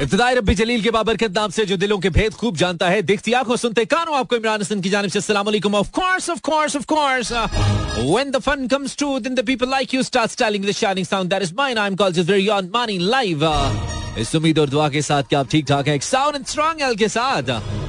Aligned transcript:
इब्तदाई 0.00 0.34
रबी 0.34 0.54
जलील 0.54 0.82
के 0.82 0.90
बाबरकत 0.90 1.32
नाम 1.36 1.50
से 1.50 1.64
जो 1.66 1.76
दिलों 1.76 1.98
के 2.00 2.10
भेद 2.10 2.34
खूब 2.34 2.56
जानता 2.56 2.88
है, 2.88 3.00
देखती 3.02 3.32
आँखों 3.32 3.56
सुनते 3.56 3.84
कानों 3.84 4.16
आपको 4.18 4.36
इमरान 4.36 4.60
हसन 4.60 4.80
की 4.80 4.90
जानब 4.90 5.10
से 5.10 5.18
अस्सलाम 5.18 5.48
of 5.48 5.90
course 5.98 6.28
of 6.30 6.40
course 6.40 6.76
of 6.76 6.84
course 6.92 7.32
When 8.08 8.30
the 8.32 8.40
fun 8.40 8.66
comes 8.68 8.96
to 8.96 9.08
then 9.20 9.34
the 9.34 9.44
people 9.44 9.68
like 9.68 9.92
you 9.92 10.02
start 10.02 10.30
styling 10.30 10.62
the 10.62 10.72
shining 10.72 11.04
sound. 11.04 11.30
That 11.34 11.42
is 11.42 11.52
mine. 11.58 11.82
I'm 11.84 11.98
called 12.00 12.14
just 12.14 12.30
very 12.30 12.48
on 12.48 12.70
money 12.76 12.98
live 13.10 13.44
इस 14.18 14.34
उम्मीद 14.34 14.58
और 14.58 14.68
दुआ 14.70 14.88
के 14.88 15.02
साथ 15.02 15.22
कि 15.30 15.36
आप 15.36 15.50
ठीक 15.50 15.66
ठाक 15.68 15.88
हैं, 15.88 15.94
एक 15.94 16.02
साउंड 16.02 16.36
एंड 16.36 16.46
स्ट्रांग 16.46 16.82
एल 16.82 16.96
के 16.96 17.08
साथ। 17.08 17.79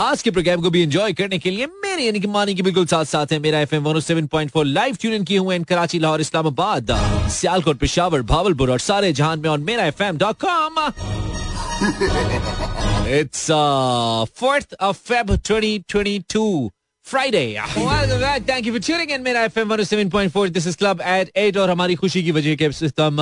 आज 0.00 0.22
के 0.22 0.30
प्रोग्राम 0.30 0.60
को 0.62 0.70
भी 0.70 0.82
एंजॉय 0.82 1.12
करने 1.12 1.38
के 1.38 1.50
लिए 1.50 1.66
मेरे 1.84 2.02
यानी 2.04 2.20
कि 2.20 2.26
मानी 2.36 2.54
के 2.54 2.62
बिल्कुल 2.62 2.86
साथ 2.86 3.04
साथ 3.04 3.32
है। 3.32 3.38
मेरा 3.38 3.60
एफएम 3.60 3.84
107.4 3.92 4.64
लाइव 4.64 4.96
ट्यून 5.00 5.14
इन 5.14 5.24
किए 5.24 5.38
हुए 5.38 5.58
कराची 5.68 5.98
लाहौर 5.98 6.20
इस्लामाबाद 6.20 6.90
सियालकोट 7.30 7.78
पिशावर 7.78 8.22
भावलपुर 8.32 8.70
और 8.70 8.78
सारे 8.80 9.12
जहान 9.20 9.40
में 9.40 9.48
और 9.50 9.58
Mera 9.70 9.84
F 9.86 10.02
M 10.02 10.18
dot 10.18 10.36
com 10.44 10.80
uh, 13.50 14.26
4th 14.40 14.74
of 14.86 14.98
Feb 15.10 15.30
2022, 15.48 16.70
Friday. 17.06 17.54
Welcome 17.76 18.20
back. 18.20 18.42
Thank 18.42 18.66
you 18.66 18.72
for 18.72 18.80
मेरा 19.20 19.48
FM 19.48 19.68
107.4. 19.68 20.52
This 20.52 20.66
is 20.66 20.76
Club 20.76 21.00
at 21.02 21.30
8 21.34 21.56
और 21.56 21.70
हमारी 21.70 21.94
खुशी 21.94 22.22
की 22.22 22.32
वजह 22.32 22.56
के 22.56 22.64
हम 23.00 23.20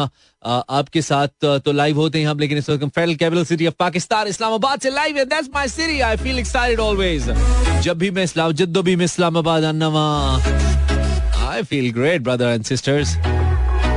आपके 0.71 1.03
साथ 1.03 1.29
तो 1.65 1.73
लाइव 1.73 1.97
होते 1.97 2.19
हैं 2.19 2.27
हम 2.27 2.39
लेकिन 2.39 2.59
इस 2.59 2.69
वक्त 2.71 2.85
federal 2.85 3.15
capital 3.15 3.45
city 3.45 3.67
of 3.67 3.75
Pakistan 3.79 4.27
Islamabad 4.29 4.81
से 4.81 4.91
लाइव 4.91 5.17
है 5.17 5.25
that's 5.25 5.49
my 5.55 5.69
city 5.69 6.01
I 6.01 6.17
feel 6.17 6.39
excited 6.39 6.81
always 6.81 7.31
जब 7.85 7.99
भी 7.99 8.11
मैं 8.11 8.25
इस्लाम 8.25 8.53
जद्दो 8.61 8.83
भी 8.83 8.97
मैं 8.97 9.05
इस्लामाबाद 9.05 9.65
आना 9.65 9.89
I 11.49 11.63
feel 11.71 11.91
great 11.93 12.23
brother 12.23 12.55
and 12.55 12.65
sisters 12.65 13.17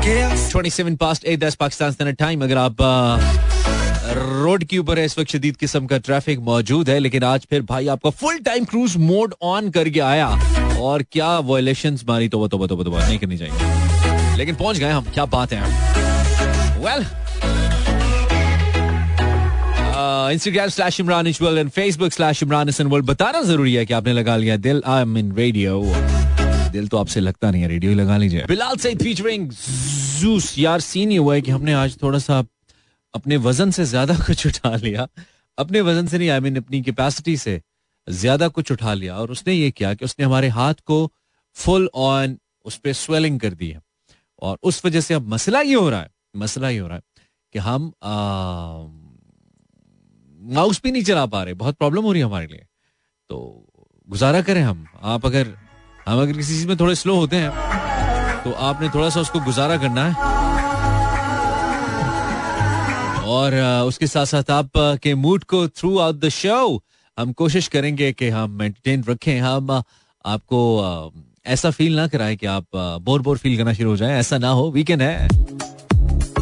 27 0.04 0.96
past 1.02 1.26
8 1.32 1.42
that's 1.42 1.58
Pakistan 1.64 1.92
standard 1.96 2.18
time 2.22 2.44
अगर 2.44 2.58
आप 2.58 2.82
uh, 2.82 3.71
रोड 4.14 4.64
के 4.64 4.78
ऊपर 4.78 5.00
इस 5.00 5.18
वक्त 5.20 5.32
शदीद 5.32 5.58
किस्म 5.58 5.86
का 5.88 5.98
ट्रैफ़िक 6.00 6.40
मौजूद 6.42 6.90
है, 6.90 6.98
लेकिन 7.00 7.24
आज 7.24 7.46
फिर 7.50 7.62
भाई 7.70 7.88
आपका 7.88 8.10
full 8.12 8.38
time 8.46 8.66
cruise 8.66 8.96
mode 9.00 9.34
on 9.42 9.70
करके 9.72 10.00
आया। 10.02 10.28
और 10.82 11.04
क्या 11.12 11.38
वायलेशन 11.40 11.98
मारी 12.08 12.28
तो 12.30 12.48
तो 12.48 12.68
तो 12.68 12.84
तो 12.84 12.98
नहीं 12.98 13.18
करनी 13.20 13.38
चाहिए। 13.38 14.38
लेकिन 14.38 14.56
पहुँच 14.56 14.78
गए 14.78 14.92
हम, 14.92 15.06
क्या 15.14 15.26
बात 15.28 15.54
है। 15.54 15.62
Well 16.80 17.06
Instagram 20.34 20.70
slash 20.70 21.00
Imran 21.00 21.28
equal 21.28 21.58
and 21.58 21.70
Facebook 21.70 22.12
slash 22.14 22.44
Imran 22.44 22.70
Hasan 22.70 22.88
world 22.88 23.06
बताना 23.06 23.42
ज़रूरी 23.44 23.74
है 23.74 23.86
कि 23.86 23.94
आपने 23.94 24.14
लगा 24.14 24.36
लिया 24.38 24.58
दिल। 24.58 24.82
आई 24.86 25.02
एम 25.02 25.18
इन 25.18 25.32
रेडियो 25.36 25.82
दिल 26.72 26.88
तो 26.88 26.98
आपसे 26.98 27.20
लगता 27.20 27.52
नहीं 27.52 27.62
है 27.62 27.68
रेडियो 27.70 27.94
लगा 27.96 28.18
लीजिए। 28.18 28.46
बिलाल 28.48 28.76
से 28.78 28.94
फीचरिंग 28.96 29.50
जूस 30.20 30.56
यार 30.58 30.80
सीन 30.82 31.12
ये 31.12 31.18
हुआ 31.18 31.34
है 31.36 31.42
कि 31.42 31.52
हमने 31.52 31.74
आज 31.74 31.98
थोड़ा 32.04 32.20
सा 32.20 32.44
अपने 33.14 33.38
वज़न 33.40 33.72
से 33.72 33.86
ज़्यादा 33.86 34.16
कुछ 34.28 34.46
उठा 34.48 34.76
लिया। 34.76 35.08
अपने 35.58 35.82
वज़न 35.82 36.08
से 36.08 36.18
नहीं 36.18 36.30
आई 36.30 36.40
मीन 36.40 36.56
अपनी 36.58 36.82
कैपेसिटी 36.82 37.38
से 37.38 37.62
ज़्यादा 38.08 38.48
कुछ 38.50 38.72
उठा 38.72 38.94
लिया 38.94 39.16
और 39.18 39.32
उसने 39.32 39.54
ये 39.54 39.72
किया 39.72 39.94
कि 39.94 40.06
उसने 40.06 40.26
हमारे 40.26 40.48
हाथ 40.50 40.74
को 40.86 41.12
फुल 41.56 41.90
ऑन 41.96 42.38
उस 42.66 42.78
पर 42.78 42.94
स्वेलिंग 42.94 43.40
कर 43.40 43.54
दी 43.54 43.70
है। 43.70 43.82
और 44.42 44.58
उस 44.64 44.86
वजह 44.86 45.02
से 45.02 45.14
अब 45.14 45.28
मसला 45.30 45.62
ये 45.62 45.74
हो 45.74 45.90
रहा 45.90 46.00
है, 46.00 46.10
मसला 46.36 46.70
ये 46.70 46.78
हो 46.80 46.88
रहा 46.88 46.98
है 46.98 47.04
कि 47.56 47.60
हम 47.60 47.92
माउस 50.42 50.82
भी 50.84 50.92
नहीं 50.92 51.04
चला 51.04 51.26
पा 51.26 51.44
रहे, 51.44 51.54
बहुत 51.54 51.76
प्रॉब्लम 51.78 52.04
हो 52.04 52.12
रही 52.12 52.22
है 52.22 52.28
हमारे 52.28 52.48
लिए। 52.48 52.66
तो 53.30 53.38
गुजारा 54.08 54.42
करें 54.42 54.62
हम, 54.62 54.86
आप 55.04 55.26
अगर, 55.26 55.48
हम 56.08 56.22
अगर 56.22 56.34
किसी 56.34 56.54
चीज़ 56.54 56.68
में 56.68 56.78
थोड़े 56.80 56.96
स्लो 56.96 57.16
होते 57.16 57.36
हैं 57.36 58.44
तो 58.44 58.52
आपने 58.52 58.90
थोड़ा 58.90 59.10
सा 59.10 59.20
उसको 59.22 59.40
गुजारा 59.42 59.78
करना 59.78 60.06
है। 60.06 60.40
और 63.32 63.56
उसके 63.88 64.08
साथ 64.08 64.26
साथ 64.26 64.52
आप 64.52 64.70
के 65.04 65.16
मूड 65.16 65.44
को 65.44 65.68
थ्रू 65.68 65.98
आउट 65.98 66.20
द 66.20 66.30
शो 66.30 66.84
हम 67.18 67.32
कोशिश 67.34 67.68
करेंगे 67.68 68.12
कि 68.12 68.30
हम 68.30 68.62
एंटरटेन 68.62 69.04
रखें। 69.10 69.40
हम 69.40 69.72
आपको 70.26 70.60
ऐसा 71.46 71.70
फील 71.72 71.96
ना 71.96 72.08
कराएँ 72.08 72.36
कि 72.36 72.46
आप 72.46 72.66
बोर 73.02 73.22
बोर 73.22 73.38
फील 73.38 73.58
करना 73.58 73.74
शुरू 73.74 73.90
हो 73.90 73.98
जाए। 73.98 74.20
ऐसा 74.20 74.38
ना 74.38 74.50
हो 74.50 74.70
वीकेंड 74.72 75.02
है। 75.02 75.28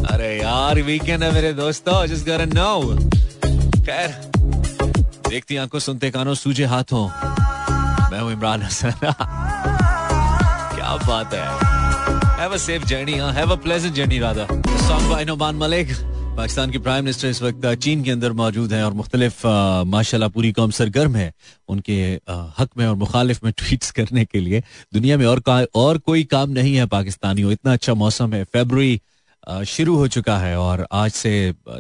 अरे 0.06 0.42
यार 0.42 0.82
वीकेंड 0.82 1.24
है 1.24 1.34
मेरे 1.34 1.54
दोस्तों 1.54 2.06
जिस 2.06 2.26
गोtta 2.26 2.54
नो 2.54 2.96
खैर, 3.86 4.10
देखती 5.30 5.58
आँखों, 5.58 5.80
सुनते 5.80 6.12
कानों, 6.12 6.34
सूझे 6.34 6.66
हाथों। 6.66 7.06
मैं 8.12 8.20
हूँ 8.20 8.32
इमरान 8.32 8.62
हसन। 8.62 8.92
क्या 10.76 10.96
बात 11.08 11.34
है। 11.34 11.48
Have 12.40 12.54
a 12.54 12.58
safe 12.58 12.86
journey 12.86 13.12
have 13.12 13.52
a 13.52 13.56
pleasant 13.56 13.94
journey 13.96 14.20
Radha. 14.20 14.48
Song 14.88 15.10
by 15.10 15.26
Noman 15.26 15.56
Malik 15.56 15.88
Pakistan 16.40 16.72
के 16.72 16.80
प्राइम 16.80 17.04
मिनिस्टर 17.04 17.28
इस 17.28 17.42
वक्त 17.42 17.66
चीन 17.84 18.04
के 18.04 18.12
अंदर 18.12 18.32
मौजूद 18.32 18.74
हैं 18.74 18.84
और 18.84 18.94
मुख्तलिफ़ 18.94 19.42
माशाल्लाह 19.94 20.30
पूरी 20.30 20.52
कौम 20.52 20.72
सरगर्म 20.72 21.16
है 21.16 21.32
उनके 21.70 21.96
हक 22.60 22.70
में 22.78 22.86
और 22.86 22.96
मुखालिफ 22.96 23.44
में 23.44 23.52
ट्वीट्स 23.58 23.92
करने 23.92 24.24
के 24.26 24.40
लिए। 24.40 24.62
दुनिया 24.94 25.18
में 25.18 25.26
और 25.26 25.40
का, 25.40 25.58
और 25.76 25.98
कोई 26.00 26.24
काम 26.34 26.50
नहीं 26.52 26.76
है 26.76 26.86
पाकिस्तानियों 26.96 27.52
इतना 27.52 27.74
अच्छा 27.74 27.94
मौसम 27.94 28.34
है। 28.34 28.44
फेबररी 28.46 29.02
शुरू 29.68 29.96
हो 29.96 30.08
चुका 30.16 30.38
है 30.38 30.56
और 30.60 30.88
आज 30.94 31.12
से 31.12 31.34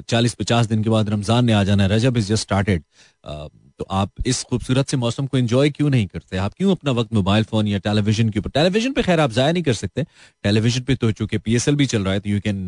40-50 0.09 0.67
दिन 0.67 0.83
के 0.83 0.89
बाद 0.89 1.09
रमज़ान 1.09 1.45
ने 1.45 1.53
आ 1.53 1.63
जाना 1.63 1.83
है। 1.83 1.89
रजब 1.89 2.17
इज़ 2.17 2.27
जस्ट 2.33 2.43
स्टार्टेड 2.43 2.83
तो 3.79 3.85
आप 3.95 4.11
इस 4.27 4.43
खूबसूरत 4.43 4.89
से 4.89 4.97
मौसम 4.97 5.27
को 5.27 5.37
एंजॉय 5.37 5.69
क्यों 5.69 5.89
नहीं 5.89 6.07
करते? 6.07 6.37
आप 6.37 6.53
क्यों 6.53 6.71
अपना 6.71 6.91
वक्त 6.93 7.13
मोबाइल 7.13 7.43
फ़ोन 7.51 7.67
या 7.67 7.77
टेलीविज़न 7.85 8.29
के 8.29 8.39
ऊपर 8.39 8.49
टेलीविज़न 8.55 8.93
पे 8.93 9.01
खैर 9.03 9.19
आप 9.19 9.31
जाया 9.31 9.51
नहीं 9.51 9.63
कर 9.63 9.73
सकते। 9.73 10.03
टेलीविज़न 10.43 10.83
पे 10.83 10.95
तो 10.95 11.11
चूँकि 11.11 11.37
पीएसएल 11.37 11.75
भी 11.75 11.85
चल 11.85 12.03
रहा 12.03 12.13
है 12.13 12.19
तो 12.19 12.29
you 12.29 12.39
can 12.39 12.67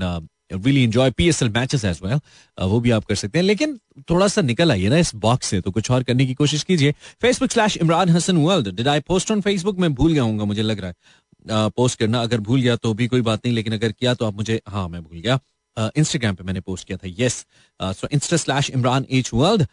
really 0.52 0.84
enjoy 0.84 1.12
PSL 1.12 1.50
matches 1.50 1.86
as 1.86 2.00
well 2.04 2.20
वो 2.62 2.80
भी 2.80 2.92
आप 2.92 3.06
कर 3.06 3.16
सकते 3.16 3.40
हैं। 3.40 3.46
लेकिन 3.46 3.78
थोड़ा 4.10 4.28
सा 4.28 4.42
निकल 4.42 4.72
आइए 4.72 4.90
ना 4.90 4.98
इस 4.98 5.14
बॉक्स 5.18 5.48
से 5.48 5.62
तो 5.62 5.72
कुछ 5.72 5.92
और 5.92 6.04
करने 6.04 6.26
की 6.26 6.34
कोशिश 6.34 6.64
कीजिए। 6.64 6.92
Facebook 7.22 7.52
slash 7.52 7.78
Imran 7.78 8.10
Hasan 8.10 8.38
world 8.38 8.76
did 8.76 8.88
I 8.88 9.00
post 9.08 9.32
on 9.32 9.42
Facebook 9.42 9.78
में 9.80 9.94
भूल 9.94 10.14
गया 10.14 10.24
हूँ 10.24 10.48
मुझे 10.48 10.62
लग 10.62 10.80
रहा 10.80 10.88
है। 10.88 11.70
पोस्ट 11.70 12.00
करना, 12.00 12.22
अगर 12.22 12.40
भूल 12.40 12.62
गया 12.62 12.76
तो 12.76 12.94
भी 12.94 13.08
कोई 13.08 13.22
बात 13.22 13.46
नहीं, 13.46 13.56
लेकिन 13.56 13.74
अगर 13.74 13.92
किया 13.92 14.14
तो 14.14 14.26
आप 14.26 14.36
मुझे 14.36 14.62
हाँ 14.68 14.88
मैं 14.90 15.02
भूल 15.04 15.20
गया। 15.20 15.40
इंस्टाग्राम 15.78 16.36
पे 16.36 16.44
मैंने 16.44 16.60
पोस्ट 16.62 16.88
किया 16.88 16.98
था 16.98 17.14
yes 17.20 17.36
so 17.80 18.08
insta 18.14 18.38
slash 18.38 18.70
Imran 18.70 19.06
H 19.10 19.30
world 19.34 19.66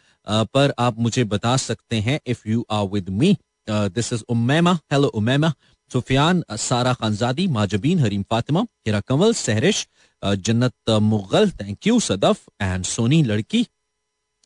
पर 0.53 0.73
आप 0.79 0.99
मुझे 0.99 1.23
बता 1.33 1.55
सकते 1.57 1.99
हैं 2.01 2.19
if 2.27 2.47
you 2.49 2.65
are 2.71 2.85
with 2.93 3.09
me 3.19 3.35
this 3.67 4.13
is 4.13 4.23
Umaima 4.29 4.73
hello 4.91 5.07
Umaima 5.21 5.53
Sufiyan 5.91 6.43
Sara 6.59 6.93
Khanzadi 6.93 7.47
Mahjabeen 7.49 7.99
Hareem 7.99 8.23
Fatima 8.31 8.61
Hira 8.87 8.99
Kanwal 9.01 9.33
Sehrish 9.33 9.87
Jannat 10.23 10.73
Mughal. 10.87 11.51
Thank 11.57 11.85
you, 11.85 11.95
Sadaf 11.95 12.47
and 12.59 12.85
Sony 12.85 13.25
Larki. 13.25 13.67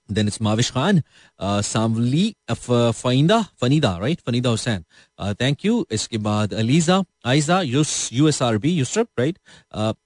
Then 0.10 0.28
it's 0.28 0.40
Mavish 0.40 0.72
Khan, 0.74 1.02
uh, 1.40 1.60
Samvli 1.60 2.36
Fainda, 2.48 3.50
Fanida, 3.60 4.00
right? 4.00 4.22
Fanida 4.24 4.52
Hussain. 4.52 4.86
Thank 5.40 5.64
you. 5.64 5.86
Iske 5.90 6.20
baad 6.20 6.52
Aliza, 6.52 7.06
Aiza, 7.26 7.64
US, 7.80 8.12
USRB, 8.12 8.76
Yusuf, 8.76 9.08
right? 9.18 9.38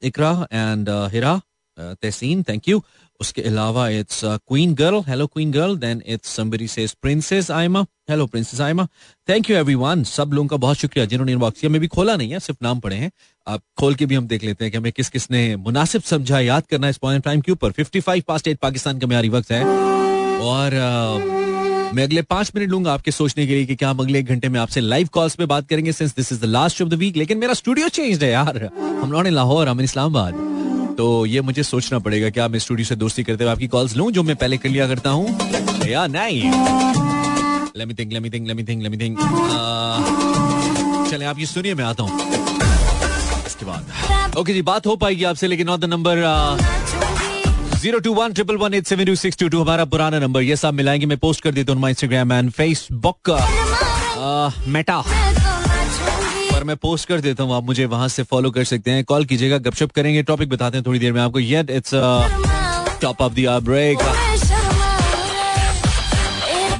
Ikra 0.02 0.46
and 0.52 0.88
Hira. 0.88 1.42
Tehseen 1.80 2.44
thank 2.44 2.68
you 2.70 2.82
उसके 3.20 3.42
अलावा 3.42 3.88
it's 3.90 4.22
queen 4.26 4.74
girl 4.76 5.02
hello 5.08 5.28
queen 5.28 5.52
girl 5.52 5.78
then 5.78 6.02
it's 6.06 6.36
somebody 6.36 6.68
says 6.68 6.94
princess 7.02 7.52
Ayma 7.52 7.86
hello 8.10 8.26
princess 8.26 8.62
Ayma 8.62 8.88
thank 9.28 9.50
you 9.50 9.58
everyone 9.58 10.04
सब 10.04 10.34
लोगों 10.34 10.48
का 10.48 10.58
बहुत 10.58 10.78
शुक्रिया 10.78 11.06
जिन्होंने 11.06 11.32
inbox 11.32 11.60
किया। 11.60 11.70
मैं 11.72 11.82
भी 11.82 11.88
खोला 11.88 12.16
नहीं 12.16 12.32
है 12.32 12.40
सिर्फ़ 12.40 12.64
नाम 12.64 12.80
पढ़े 12.80 12.96
हैं। 12.96 13.12
आप 13.48 13.62
खोल 13.80 13.96
के 13.96 14.06
भी 14.06 14.16
हम 14.16 14.28
देख 14.28 14.44
लेते 14.44 14.66
हैं 14.66 14.72
कि 14.72 14.78
हमें 14.78 14.92
किस 14.92 15.10
किस 15.10 15.30
ने 15.32 15.56
मुनासिब 15.56 16.02
समझा 16.02 16.40
याद 16.40 16.64
करना 16.72 16.90
इस 16.90 16.98
पॉइंट 16.98 17.24
टाइम 17.24 17.42
के 17.42 17.52
ऊपर। 17.52 17.72
Fifty 17.72 18.00
five 18.00 18.24
past 18.28 18.48
eight 18.48 18.60
Pakistan 18.60 19.00
का 19.00 19.08
म्यारी 19.08 19.30
वक्त 19.30 19.52
है। 19.52 19.64
और 20.40 20.72
uh, 20.72 21.96
मैं 21.96 22.04
अगले 22.04 22.22
पाँच 22.22 22.52
मिनट 22.56 22.70
लूँगा 22.70 22.94
आपके 22.94 23.12
सोचने 23.12 23.46
के 23.48 23.56
लिए 23.56 23.66
कि 23.66 23.76
क्या 23.76 23.90
हम 23.90 24.00
अगले 24.00 24.22
घंटे 24.24 24.50
में 24.50 24.60
आपसे 24.60 24.82
लाइव 24.82 25.10
कॉल्स 25.12 25.36
पे 25.36 25.46
बात 25.46 25.68
करेंगे 25.68 25.92
since 25.92 26.16
this 26.16 26.32
is 26.32 26.42
the 26.42 26.46
last 26.46 26.82
of 26.82 26.90
the 26.90 26.94
week 26.94 27.18
लेकिन 27.18 27.38
मेरा 27.38 27.54
स्टूडियो 27.54 27.90
चेंज 27.90 28.24
है 28.24 28.32
यार। 28.32 28.64
हम 28.74 29.12
लोगों 29.12 29.32
लाहौर 29.32 29.68
हम 29.68 29.82
इस्लामाबाद। 29.82 30.46
तो 30.98 31.26
ये 31.26 31.42
मुझे 31.42 31.64
सोचना 31.64 32.00
पड़ेगा 32.00 32.30
क्या 32.30 32.48
मैं 32.48 32.60
स्टूडियो 32.60 32.86
से 32.86 32.96
दोस्ती 32.96 33.24
करते 33.24 33.44
हुए 33.44 33.52
आपकी 33.52 33.68
कॉल्स 33.68 33.96
लूँ, 33.98 34.12
जो 34.12 34.24
मैं 34.24 34.36
पहले 34.36 34.58
कर 34.58 34.70
लिया 34.70 34.88
करता 34.88 35.10
हूँ। 35.10 35.38
या 35.88 36.06
नहीं? 36.08 36.42
Let 37.78 37.88
me 37.88 37.94
think 37.94 38.14
let 38.14 38.22
me 38.22 38.30
think 38.30 38.48
let 38.48 38.58
me 38.58 38.64
think 38.64 38.82
let 38.84 38.92
me 38.92 38.98
think 38.98 39.20
चले, 41.12 41.26
आप 41.26 41.40
ये 41.40 41.46
सुनिए 41.46 41.74
मैं 41.76 41.84
आता 41.86 42.04
हूँ। 42.04 42.20
इसके 43.48 43.66
बाद। 43.66 44.36
ओके 44.38 44.54
जी, 44.54 44.62
बात 44.62 44.88
हो 44.88 44.96
पाएगी 44.96 45.24
आपसे, 45.24 45.48
लेकिन 45.48 45.70
on 45.70 45.80
the 45.80 45.86
number 45.86 46.24
zero 47.82 48.00
two 48.00 48.14
one 48.14 48.34
triple 48.34 48.56
one 48.58 48.74
eight 48.74 48.88
seven 48.88 49.06
two 49.06 49.16
six 49.16 49.38
two 49.38 49.48
two 49.50 49.62
हमारा 49.62 49.86
पुराना 49.86 50.20
नंबर 50.20 50.42
ये 50.42 50.56
सब 50.56 50.74
मिलाएँगे, 50.74 51.06
मैं 51.06 51.18
पोस्ट 51.18 51.44
कर 51.44 51.52
देता 51.52 51.74
हूँ 51.74 51.90
इंस्टाग्राम 51.90 52.32
एंड 52.34 52.52
फेसबुक 52.52 53.32
मेटा 54.68 55.04
मैं 56.68 56.76
पोस्ट 56.78 57.08
कर 57.08 57.22
देता 57.22 57.44
हूँ, 57.44 57.56
आप 57.56 57.64
मुझे 57.64 57.86
वहाँ 57.86 58.08
से 58.08 58.24
फॉलो 58.24 58.52
कर 58.52 58.64
सकते 58.64 58.92
हैं। 58.92 59.04
कॉल 59.04 59.26
कीजिएगा, 59.26 59.58
गपशप 59.68 59.92
करेंगे 59.96 60.24
टॉपिक 60.24 60.50
बताते 60.50 60.78
हैं 60.78 60.86
थोड़ी 60.86 61.00
देर 61.00 61.14
में 61.14 61.22
आपको। 61.22 61.40
Yet 61.40 61.70
it's 61.72 61.92
top 63.02 63.22
of 63.22 63.34
the 63.34 63.60
break 63.66 63.98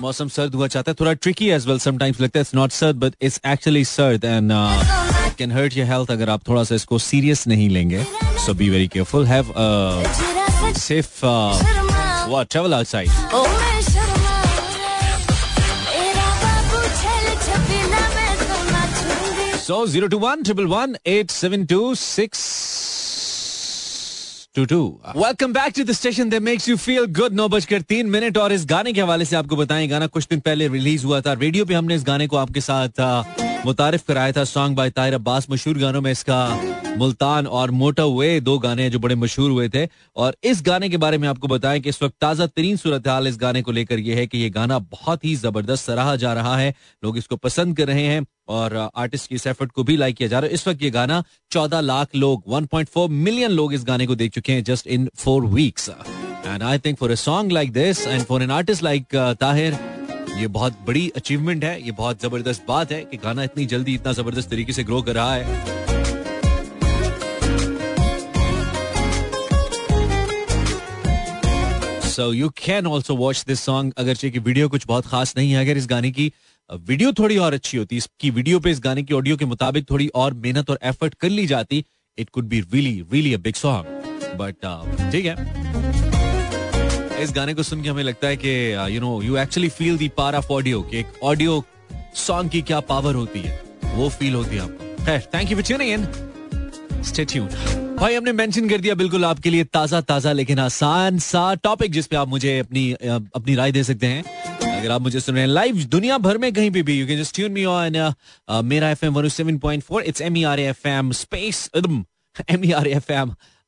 मौसम 0.02 0.28
सर्द 0.30 0.56
हुआ 0.56 0.68
चाहता 0.68 0.92
है, 0.92 0.96
थोड़ा 1.00 1.14
ट्रिकी 1.14 1.50
एज 1.50 1.68
वेल 1.68 1.80
समटाइम्स 1.80 2.20
लगता 2.22 2.40
है। 2.40 2.42
इट्स 2.42 2.56
नॉट 2.56 2.72
सर्द 2.72 2.96
बट 2.96 3.14
इट्स 3.22 3.40
एक्चुअली 3.48 3.84
सर्द 3.86 4.26
and 4.26 4.52
can 5.38 5.52
hurt 5.52 5.78
your 5.78 5.88
health 5.88 6.12
अगर 6.12 6.30
आप 6.30 6.48
थोड़ा 6.48 6.64
सा 6.64 6.76
इसको 6.76 7.00
सीरियस 7.00 7.48
नहीं 7.48 7.70
लेंगे। 7.70 8.06
So 8.46 8.54
be 8.54 8.70
very 8.70 8.88
careful 8.88 9.26
have 9.26 9.54
safe 10.78 11.26
What? 12.30 12.50
Travel 12.54 12.74
outside? 12.74 13.12
So 19.68 19.86
zero 19.88 20.08
two 20.08 20.18
one 20.20 20.44
triple 20.44 20.66
one 20.66 20.96
eight 21.08 21.32
seven 21.32 21.66
two, 21.66 21.86
six 22.02 22.44
two 24.56 24.66
two 24.66 24.80
welcome 25.18 25.54
back 25.54 25.74
to 25.78 25.84
the 25.84 25.92
station 25.92 26.30
that 26.30 26.42
makes 26.42 26.70
you 26.70 26.76
feel 26.78 27.06
good 27.18 27.34
नौ 27.36 27.48
बजकर 27.48 27.82
तीन 27.90 28.10
minute 28.10 28.38
और 28.38 28.54
इस 28.54 28.66
गाने 28.66 28.94
के 28.94 29.02
हवाले 29.02 29.26
से 29.26 29.36
आपको 29.36 29.56
बताएँ, 29.56 29.88
गाना 29.88 30.08
कुछ 30.08 30.28
दिन 30.30 30.40
पहले 30.40 30.68
रिलीज़ 30.68 31.06
हुआ 31.06 31.22
था। 31.22 31.34
रेडियो 31.34 31.66
पे 31.66 31.74
हमने 31.74 31.96
इस 31.96 32.04
गाने 32.08 32.28
को 32.28 32.38
आपके 32.38 32.62
साथ 32.62 33.02
मुतारिफ 33.66 34.04
कराया 34.08 34.32
था 34.32 34.44
सॉन्ग 34.46 34.76
बाय 34.76 34.90
ताहिर 34.90 35.14
अब्बास, 35.14 35.48
मशहूर 35.50 35.78
गानों 35.78 36.02
में 36.02 36.12
इसका 36.12 36.96
मुल्तान 36.98 37.48
और 37.48 37.72
मोटर 37.72 38.04
वे 38.12 38.40
दो 38.42 38.58
गाने 38.60 38.90
जो 38.90 39.00
बड़े 39.00 39.16
मशहूर 39.16 39.52
हुए 39.52 39.68
थे। 39.70 39.88
और 40.16 40.36
इस 40.44 40.62
गाने 40.66 40.90
के 40.90 40.98
बारे 40.98 41.18
में 41.18 41.28
आपको 41.28 41.48
बताएँ 41.48 41.80
कि 41.80 41.90
इस 41.90 42.02
वक्त 42.04 42.16
ताज़ा 42.22 42.46
तरीन 42.48 42.78
सूरत 42.78 43.08
हाल 43.08 43.28
इस 43.28 43.38
गाने 43.38 43.62
को 43.62 43.72
लेकर 43.72 44.00
यह 44.00 44.18
है 44.18 44.26
कि 44.28 44.38
यह 44.38 44.52
गाना 44.52 44.80
बहुत 44.80 45.26
ही 45.26 45.36
ज़बरदस्त 45.36 45.86
सराहा 45.86 46.16
जा 46.16 46.34
रहा 46.34 46.56
है। 46.58 46.74
लोग 47.04 47.18
इसको 47.18 47.36
पसंद 47.36 47.76
कर 47.78 47.88
रहे 47.88 48.06
हैं 48.06 48.26
और 48.50 48.76
आर्टिस्ट 48.96 49.30
की 49.30 49.36
इस 49.36 49.48
एफर्ट 49.48 49.72
को 49.72 49.84
भी 49.84 49.98
लाइक 49.98 50.16
किया 50.16 50.30
जा 50.30 50.40
रहा 50.40 50.48
है। 50.48 50.54
इस 50.54 50.68
वक्त 50.68 50.82
ये 50.84 50.90
गाना 50.90 51.24
चौदह 51.52 51.82
लाख 51.82 52.16
लोग 52.16 52.44
1.4 52.54 53.10
मिलियन 53.10 53.52
लोग 53.52 53.74
इस 53.74 53.84
गाने 53.88 54.08
को 54.08 54.16
देख 54.16 54.32
चुके 54.32 54.54
हैं 54.54 54.64
just 54.64 54.88
in 54.88 55.10
four 55.18 55.46
weeks 55.46 55.90
and 55.90 56.64
I 56.64 56.80
think 56.80 56.98
for 56.98 57.12
a 57.12 57.16
song 57.18 57.52
like 57.52 57.72
this 57.74 58.08
and 58.08 58.24
for 58.24 58.44
an 58.44 58.52
artist 58.52 58.84
like 58.84 59.16
Tahir 59.40 59.78
ये 60.38 60.48
बहुत 60.48 60.74
बड़ी 60.88 61.10
अचीवमेंट 61.16 61.64
है, 61.64 61.82
ये 61.82 61.92
बहुत 61.94 62.22
ज़बरदस्त 62.22 62.66
बात 62.68 62.92
है 62.92 63.04
कि 63.06 63.18
गाना 63.18 63.44
इतनी 63.44 63.66
जल्दी, 63.66 63.94
इतना 63.96 64.12
ज़बरदस्त 64.14 64.50
तरीके 64.50 64.74
से 64.74 64.84
ग्रो 64.84 65.02
कर 65.02 65.16
रहा 65.16 65.34
है। 65.34 65.76
So 72.10 72.32
you 72.34 72.50
can 72.58 72.88
also 72.88 73.16
watch 73.16 73.44
this 73.48 73.60
song 73.62 73.94
अगर 73.98 74.30
की 74.30 74.40
वीडियो 74.40 74.70
कुछ 74.70 74.86
बहुत 74.88 75.08
खास 75.08 75.34
नहीं 75.38 75.52
है, 75.52 75.62
अगर 75.62 75.78
इस 75.78 75.88
गाने 75.88 76.12
की 76.12 76.32
वीडियो 76.70 77.12
थोड़ी 77.20 77.38
और 77.38 77.54
अच्छी 77.54 77.78
होती, 77.78 77.98
इसकी 77.98 78.30
वीडियो 78.32 78.60
पे 78.60 78.72
इस 78.72 78.80
गाने 78.80 79.04
की 79.04 79.14
ऑडियो 79.14 79.38
के 79.38 79.46
मुताबिक 79.46 79.90
थोड़ी 79.90 80.08
और 80.16 80.34
मेहनत 80.36 80.70
और 80.70 80.80
एफर्ट 80.84 81.14
कर 81.16 81.30
ली 81.30 81.46
जाती 81.48 81.84
it 82.18 82.30
could 82.30 82.48
be 82.48 82.60
really 82.62 83.02
really 83.12 83.34
a 83.34 83.38
big 83.40 83.56
song 83.56 84.36
but 84.40 85.12
ठीक 85.12 85.26
है। 85.26 86.07
इस 87.20 87.32
गाने 87.36 87.54
को 87.54 87.64
सुन 87.64 87.82
के 87.84 87.90
हमें 87.90 88.04
लगता 88.04 88.28
है 88.28 88.38
कि 88.38 88.50
you 88.96 89.02
know 89.02 89.22
you 89.22 89.38
actually 89.38 89.70
feel 89.70 89.98
the 89.98 90.08
power 90.18 90.36
of 90.36 90.52
audio 90.54 90.82
कि 90.82 90.98
एक 91.00 91.24
ऑडियो 91.24 91.64
सॉन्ग 92.18 92.52
की 92.52 92.62
क्या 92.62 92.80
पावर 92.90 93.16
होती 93.16 93.40
है। 93.40 93.62
वो 93.96 94.10
फील 94.10 94.34
होती 94.36 94.56
है 94.56 94.62
आपको। 94.62 95.06
खैर 95.06 95.28
thank 95.34 95.52
you 95.52 95.58
for 95.58 95.64
tuning 95.64 95.92
in 95.92 97.04
stay 97.04 97.26
tuned 97.26 97.52
भाई, 98.00 98.16
हमने 98.16 98.32
मेंशन 98.32 98.70
कर 98.70 98.82
दिया 98.82 98.96
बिल्कुल 98.96 99.26
आपके 99.26 99.50
लिए 99.50 99.64
ताज़ा 99.64 100.02
ताज़ा 100.02 100.32
लेकिन 100.34 100.60
आसान 100.60 101.18
सा 101.20 101.54
टॉपिक 101.64 101.92
जिस 101.92 102.08
पे 102.08 102.16
आप 102.16 102.28
मुझे 102.28 102.58
अपनी 102.60 102.92
अपनी 102.92 103.56
राय 103.56 103.72
दे 103.72 103.84
सकते 103.84 104.08
हैं। 104.08 104.24
अगर 104.72 104.92
आप 104.92 105.02
मुझे 105.02 105.20
सुन 105.20 105.36
रहे 105.36 105.44
हैं 105.44 105.50
लाइव 105.52 105.84
दुनिया 105.92 106.18
भर 106.18 106.38
में 106.38 106.52
कहीं 106.54 106.70
भी 106.72 106.84
भी 106.84 107.00
you 107.00 107.08
can 107.08 107.20
just 107.20 107.36
tune 107.36 107.52
me 107.52 107.66
on 107.66 108.14
Mera 108.66 108.90
FM 108.92 109.22
107.4 109.22 110.02
it's 110.02 110.22
M 110.22 110.38
E 110.38 110.44
R 110.44 110.60
FM 110.60 111.12
space 111.12 111.70
M 111.76 112.04
E 112.64 112.72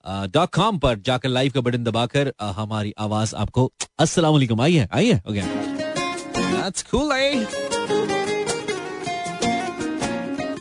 dot 0.05 0.49
com 0.55 0.77
पर 0.77 0.99
जाकर 0.99 1.29
लाइव 1.29 1.51
का 1.51 1.61
बटन 1.61 1.83
दबाकर 1.83 2.33
हमारी 2.41 2.93
आवाज़ 2.99 3.35
आपको, 3.35 3.71
अस्सलाम 3.99 4.33
वालेकुम, 4.33 4.61
आई 4.61 4.75
है 4.75 4.87
आई 4.93 5.11
है 5.11 5.23
ओके 5.29 5.41
कूल 6.91 7.09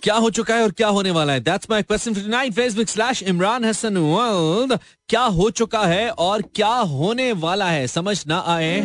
क्या 0.03 0.15
हो 0.15 0.29
चुका 0.31 0.55
है 0.55 0.63
और 0.63 0.71
क्या 0.71 0.89
होने 0.89 1.11
वाला 1.11 1.33
है? 1.33 1.41
That's 1.41 1.67
my 1.71 1.83
question 1.83 2.15
for 2.15 2.23
tonight 2.23 2.53
Facebook 2.53 2.89
slash 2.89 3.23
Imran 3.23 3.65
Hasan 3.65 3.97
world 3.97 4.79
क्या 5.09 5.23
हो 5.23 5.49
चुका 5.51 5.81
है 5.81 6.09
और 6.11 6.43
क्या 6.55 6.75
होने 6.93 7.33
वाला 7.33 7.69
है? 7.71 7.87
समझ 7.87 8.25
ना 8.27 8.39
आए? 8.47 8.81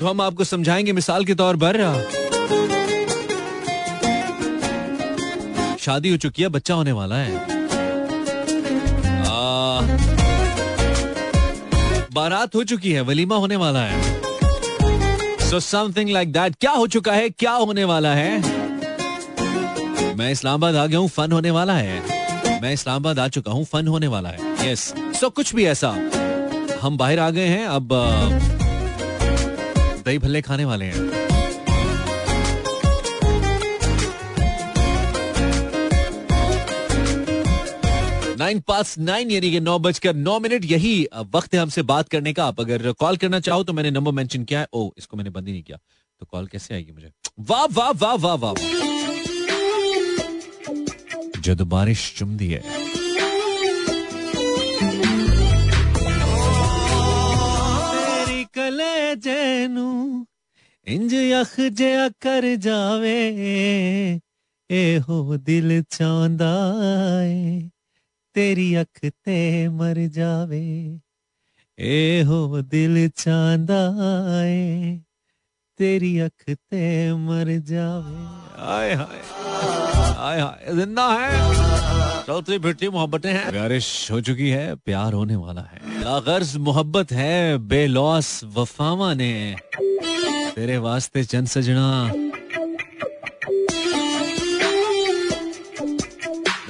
तो 0.00 0.06
हम 0.06 0.20
आपको 0.20 0.44
समझाएँगे 0.44 0.92
मिसाल 0.92 1.24
के 1.24 1.34
तौर 1.34 1.56
पर। 1.56 1.78
शादी 5.80 6.10
हो 6.10 6.16
चुकी 6.16 6.42
है, 6.42 6.48
बच्चा 6.48 6.74
होने 6.74 6.92
वाला 6.92 7.16
है। 7.16 7.49
बारात 12.14 12.54
हो 12.54 12.64
चुकी 12.64 12.92
है 12.92 13.00
वलीमा 13.00 13.36
होने 13.36 13.56
वाला 13.56 13.80
है। 13.82 14.00
सो 15.50 15.60
समथिंग 15.60 16.10
लाइक 16.10 16.32
दैट 16.32 16.54
क्या 16.60 16.70
हो 16.70 16.86
चुका 16.86 17.12
है 17.12 17.30
क्या 17.30 17.52
होने 17.52 17.84
वाला 17.84 18.14
है? 18.14 18.40
मैं 20.16 20.30
इस्लामाबाद 20.32 20.76
आ 20.76 20.86
गया 20.86 20.98
हूँ 20.98 21.08
फन 21.08 21.32
होने 21.32 21.50
वाला 21.50 21.72
है। 21.72 22.60
मैं 22.62 22.72
इस्लामाबाद 22.72 23.18
आ 23.18 23.28
चुका 23.28 23.52
हूँ 23.52 23.64
फन 23.64 23.88
होने 23.88 24.06
वाला 24.06 24.28
है। 24.28 24.70
Yes 24.70 24.94
yes. 24.96 25.16
सो 25.16 25.26
so, 25.26 25.32
कुछ 25.34 25.54
भी 25.54 25.64
ऐसा। 25.64 25.94
हम 26.82 26.96
बाहर 26.96 27.18
आ 27.18 27.30
गए 27.30 27.46
हैं 27.46 27.66
अब 27.66 27.88
दही 30.04 30.18
भल्ले 30.18 30.40
खाने 30.42 30.64
वाले 30.64 30.84
हैं। 30.84 31.19
नाइन 38.40 38.60
पास 38.60 38.98
नाइन 38.98 39.30
यानी 39.30 39.50
कि 39.50 39.60
नौ 39.60 39.78
बजकर 39.78 40.14
नौ 40.16 40.38
मिनट, 40.40 40.64
यही 40.64 41.08
वक्त 41.34 41.54
है 41.54 41.60
हमसे 41.60 41.82
बात 41.82 42.08
करने 42.08 42.32
का। 42.32 42.44
आप 42.44 42.60
अगर 42.60 42.92
कॉल 42.92 43.16
करना 43.16 43.40
चाहो 43.40 43.64
तो 43.64 43.72
मैंने 43.72 43.90
नंबर 43.90 44.12
मेंशन 44.12 44.44
किया 44.44 44.60
है। 44.60 44.66
ओ, 44.72 44.90
इसको 44.98 45.16
मैंने 45.16 45.30
बंद 45.30 45.46
ही 45.46 45.52
नहीं 45.52 45.62
किया। 45.62 45.78
तो 46.20 46.26
कॉल 46.26 46.46
कैसे 46.46 46.74
आएगी 46.74 46.92
मुझे? 46.92 47.10
वाह 47.40 47.64
वाह 47.72 47.90
वाह 47.90 48.14
वाह 48.14 48.34
वाह। 48.34 48.54
जब 51.40 51.60
बारिश 51.68 52.14
चुमदी 52.18 52.48
है। 52.48 52.62
इंज 60.86 61.14
अख 61.14 61.54
जया 61.60 62.08
कर 62.22 62.44
जावे 62.56 63.18
ए 64.70 64.96
हो 65.08 65.36
दिल 65.36 65.82
चांदा 65.82 66.52
तेरी 68.40 68.74
अख 68.74 69.00
ते 69.04 69.38
मर 69.68 69.98
जावे 70.12 70.60
ए 71.78 72.22
हो 72.26 72.60
दिल 72.64 72.94
चांदा 73.16 73.80
तेरी 75.78 76.12
अख 76.18 76.44
ते 76.50 76.80
मर 77.18 77.50
जावे। 77.68 78.14
आए 78.68 78.94
हाय 78.94 79.20
आए 80.18 80.40
हाय 80.40 80.74
ज़िंदा 80.74 81.06
है। 81.12 81.28
चलती 82.26 82.58
फिरती 82.58 82.88
मोहब्बतें 82.88 83.30
हैं। 83.32 83.46
बारिश 83.52 83.90
हो 84.10 84.20
चुकी 84.20 84.48
है 84.50 84.74
प्यार 84.84 85.12
होने 85.12 85.36
वाला 85.36 85.62
है। 85.62 85.78
गर्ज 86.26 86.56
मोहब्बत 86.62 87.12
है 87.12 87.36
बेलौस 87.68 88.32
वफावा 88.56 89.12
ने। 89.14 89.32
तेरे 90.56 90.78
वास्ते 90.80 91.24
चंद 91.24 91.48
सजना 91.48 91.88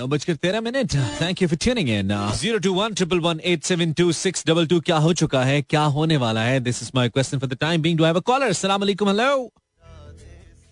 नौ 0.00 0.06
बजकर 0.06 0.34
तेरह 0.42 0.60
minute 0.62 0.94
thank 1.20 1.40
you 1.42 1.46
for 1.48 1.58
tuning 1.62 1.88
in 1.90 2.12
zero 2.34 2.58
two 2.64 2.72
one 2.74 2.94
triple 2.94 3.18
one 3.20 3.40
eight 3.46 3.64
seven 3.64 3.92
two 3.94 4.12
six 4.18 4.46
double 4.46 4.66
two 4.66 4.78
क्या 4.82 4.96
हो 4.98 5.12
चुका 5.20 5.42
है 5.44 5.60
क्या 5.64 5.82
होने 5.96 6.16
वाला 6.22 6.42
है 6.42 6.60
this 6.60 6.82
is 6.82 6.90
my 6.94 7.08
question 7.10 7.38
for 7.38 7.48
the 7.48 7.56
time 7.60 7.82
being 7.82 7.98
do 7.98 8.04
have 8.04 8.16
a 8.16 8.20
caller 8.30 8.48
अस्सलाम 8.48 8.80
वालेकुम 8.80 9.08
हेलो 9.08 9.34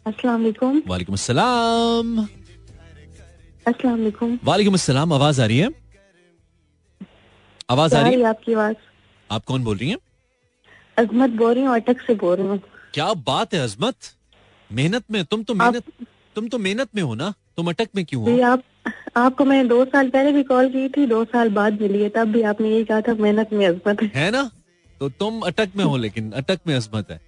अस्सलाम 0.06 0.40
वालेकुम 0.40 0.80
वालेकुम 0.86 1.14
अस्सलाम 1.14 2.16
अस्सलाम 3.66 3.92
वालेकुम 3.92 4.38
वालेकुम 4.44 4.74
अस्सलाम 4.74 5.12
आवाज़ 5.12 5.42
आ 5.42 5.46
रही 5.46 5.58
है 5.58 5.68
आवाज़ 7.70 7.96
आ 7.96 8.00
रही 8.00 8.14
है 8.14 8.28
आपकी 8.28 8.54
आवाज़ 8.54 8.76
आप 9.30 9.44
कौन 9.44 9.64
बोल 9.64 9.76
रही 9.76 9.90
हैं 9.90 9.98
अजमत 10.96 11.36
बोल 11.42 11.54
रही 11.54 11.64
हूँ 11.64 11.74
अटक 11.74 12.00
से 12.06 12.14
बोल 12.22 12.36
रही 12.36 12.46
हूँ 12.46 12.58
क्या 12.94 13.12
बात 13.26 13.54
है 13.54 13.60
अजमत 13.62 14.10
मेहनत 14.70 15.04
में 15.10 15.24
तुम 15.26 15.42
तो 15.42 15.54
मेहनत 15.56 15.92
तुम 16.36 16.48
तो 16.48 16.58
मेहनत 16.60 16.94
में 16.94 17.02
हो 17.02 17.14
ना 17.16 17.32
तुम 17.56 17.68
अटक 17.68 17.88
में 17.96 18.04
क्यों 18.04 18.24
हो 18.24 18.40
आप 18.46 18.62
आपको 19.16 19.44
मैंने 19.44 19.68
दो 19.68 19.84
साल 19.84 20.08
पहले 20.08 20.32
भी 20.32 20.42
कॉल 20.42 20.68
की 20.68 20.88
थी 20.88 21.06
दो 21.06 21.24
साल 21.26 21.48
बाद 21.50 21.80
मिली 21.82 22.02
है 22.02 22.08
तब 22.08 22.32
भी 22.32 22.42
आपने 22.44 22.70
यही 22.70 22.84
कहा 22.84 23.00
था 23.00 23.14
मेहनत 23.14 23.52
में 23.52 23.66
अजमत 23.66 24.02
है। 24.02 24.10
है 24.14 24.30
ना? 24.30 24.50
तो 25.00 25.08
तुम 25.10 25.40
अटक 25.42 25.76
में 25.76 25.84
हो 25.84 25.96
लेकिन 25.96 26.30
अटक 26.32 26.58
में 26.66 26.74
अजमत 26.74 27.10
है। 27.10 27.20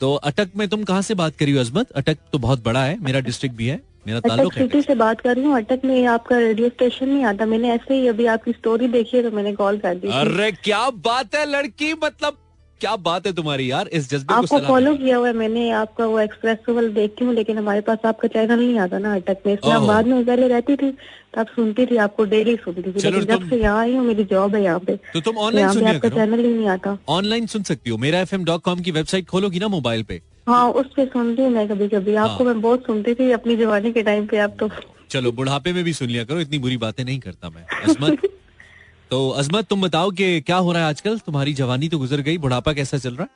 तो 0.00 0.14
अटक 0.24 0.50
में 0.56 0.68
तुम 0.68 0.84
कहाँ 0.84 1.02
से 1.02 1.14
बात 1.14 1.36
करी 1.36 1.52
हो 1.52 1.60
अजमत? 1.60 1.90
अटक 1.92 2.18
तो 2.32 2.38
बहुत 2.38 2.64
बड़ा 2.64 2.84
है 2.84 2.96
मेरा 3.00 3.20
डिस्ट्रिक्ट 3.20 3.56
भी 3.56 3.66
है 3.66 3.80
मेरा 4.06 4.20
ताल्लुक 4.20 4.54
है। 4.54 4.62
सिटी 4.62 4.80
से 4.82 4.94
बात 4.94 5.20
कर 5.20 5.34
रही 5.36 5.44
हूँ 5.44 5.56
अटक 5.56 5.80
में 5.84 6.06
आपका 6.06 6.38
रेडियो 6.38 6.68
स्टेशन 6.68 7.08
नहीं 7.08 7.24
आता 7.24 7.46
मैंने 7.46 7.70
ऐसे 7.70 7.94
ही 7.94 8.06
अभी 8.08 8.26
आपकी 8.26 8.52
स्टोरी 8.52 8.88
देखी 8.88 9.16
है 9.16 9.22
तो 9.22 9.30
मैंने 9.36 9.52
कॉल 9.54 9.78
कर 9.78 9.94
दी 9.94 10.08
अरे 10.12 10.50
क्या 10.54 10.88
बात 11.04 11.34
है 11.34 11.44
लड़की! 11.50 11.92
मतलब 11.94 12.38
क्या 12.82 12.94
बात 12.96 13.26
है 13.26 13.32
तुम्हारी 13.32 13.70
यार? 13.70 13.88
इस 13.88 14.10
जज्बे 14.10 14.34
आपको 14.34 14.58
फॉलो 14.58 14.94
किया 14.94 15.16
हुआ 15.16 15.26
है 15.28 15.32
मैंने 15.32 15.70
आपका 15.70 16.06
वो 16.06 16.20
एक्सप्रेस 16.20 16.58
देखती 16.94 17.24
हूँ 17.24 17.34
लेकिन 17.34 17.58
हमारे 17.58 17.80
पास 17.80 17.98
आपका 18.04 18.28
चैनल 18.28 18.58
नहीं 18.58 18.78
आता 18.78 18.98
ना 18.98 19.14
अटक 19.14 19.46
में। 19.46 19.52
इसलिए 19.52 19.78
बाद 19.86 20.06
में 20.06 20.24
पहले 20.24 20.48
रहती 20.48 20.76
थी 20.76 20.90
तब 21.34 21.46
सुनती 21.46 21.86
थी 21.86 21.96
आपको 21.96 22.24
डेली 22.24 22.56
सुनती 22.56 22.82
थी। 22.82 23.02
लेकिन 23.02 23.24
जब 23.24 23.48
से 23.50 23.56
यहाँ 23.56 23.80
आई 23.80 23.94
हूँ 23.96 24.04
मेरी 24.06 24.24
जॉब 24.24 24.54
है 24.54 24.62
यहाँ 24.62 24.80
पे। 24.80 24.96
तो 24.96 25.20
तुम 25.20 25.38
ऑनलाइन 25.38 25.72
सुनिया 25.72 25.94
आपका 25.94 26.08
चैनल 26.08 26.44
ही 26.44 26.54
नहीं 26.54 26.68
आता। 26.68 26.98
ऑनलाइन 27.08 27.46
सुन 27.46 27.62
सकती 27.62 27.90
हो। 27.90 27.96
मेरा 27.96 28.20
एफ़ 28.20 28.34
की 28.80 28.90
वेबसाइट 28.90 29.28
खोलोगी 29.28 29.58
ना 29.58 29.68
मोबाइल 29.68 30.02
पे? 30.02 30.20
हाँ 30.48 30.68
उस 30.70 30.86
पर 30.86 31.06
सुनती 31.06 31.42
हूँ 31.42 31.50
मैं 31.50 31.68
कभी 31.68 31.88
कभी 31.88 32.14
आपको 32.14 32.44
हाँ। 32.44 32.52
मैं 32.52 32.60
बहुत 32.62 32.86
सुनती 32.86 33.14
थी 33.14 33.30
अपनी 33.30 33.56
जवानी 33.56 33.92
के 33.92 34.02
टाइम 34.02 34.26
पे 34.26 34.38
आप 34.38 34.56
तो। 34.60 34.70
चलो 35.10 35.32
बुढ़ापे 35.32 35.72
में 35.72 35.84
भी 35.84 35.92
सुन 35.92 36.08
लिया 36.08 36.24
करो 36.24 36.40
इतनी 36.40 36.58
बुरी 36.58 36.76
बातें 36.76 37.04
नहीं 37.04 37.18
करता 37.20 37.50
मैं। 37.50 38.16
तो 39.12 39.28
अजमत 39.28 39.64
तुम 39.64 39.82
बताओ 39.82 40.10
कि 40.10 40.40
क्या 40.40 40.56
हो 40.56 40.72
रहा 40.72 40.82
है 40.82 40.88
आजकल? 40.88 41.18
तुम्हारी 41.18 41.52
जवानी 41.54 41.88
तो 41.88 41.98
गुजर 41.98 42.20
गई। 42.20 42.38
बुढ़ापा 42.38 42.72
कैसा 42.72 42.98
चल 42.98 43.14
रहा? 43.14 43.26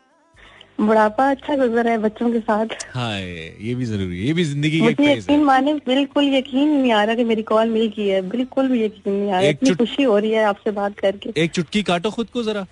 है 0.80 0.86
बुढ़ापा 0.86 1.30
अच्छा 1.30 1.56
गुजर 1.56 1.88
है 1.88 1.98
बच्चों 1.98 2.32
के 2.32 2.40
साथ। 2.40 2.66
हाँ 2.94 3.20
ये 3.20 3.74
भी 3.74 3.84
ज़रूरी 3.84 4.20
है। 4.20 4.26
ये 4.26 4.32
भी 4.32 4.44
ज़िंदगी 4.44 4.78
का 4.78 4.84
मुझे 4.84 5.12
यकीन 5.12 5.44
माने 5.44 5.74
बिल्कुल 5.74 6.24
यकीन 6.24 6.68
नहीं 6.68 6.92
आ 6.92 7.04
रहा 7.04 7.14
कि 7.14 7.24
मेरी 7.24 7.42
कॉल 7.42 7.68
मिल 7.68 7.92
गई 7.96 8.06
है। 8.08 8.22
बिल्कुल 8.28 8.68
भी 8.68 8.84
यकीन 8.84 9.12
नहीं 9.14 9.32
आ 9.32 9.40
रहा। 9.40 9.48
इतनी 9.48 9.74
खुशी 9.74 10.02
हो 10.02 10.18
रही 10.18 10.30
है 10.30 10.44
आपसे 10.44 10.70
बात 10.70 10.98
करके। 10.98 11.32
एक 11.36 11.50
चुटकी 11.50 11.82
काटो 11.82 12.10
खुद 12.10 12.30
को 12.30 12.42
जरा 12.42 12.66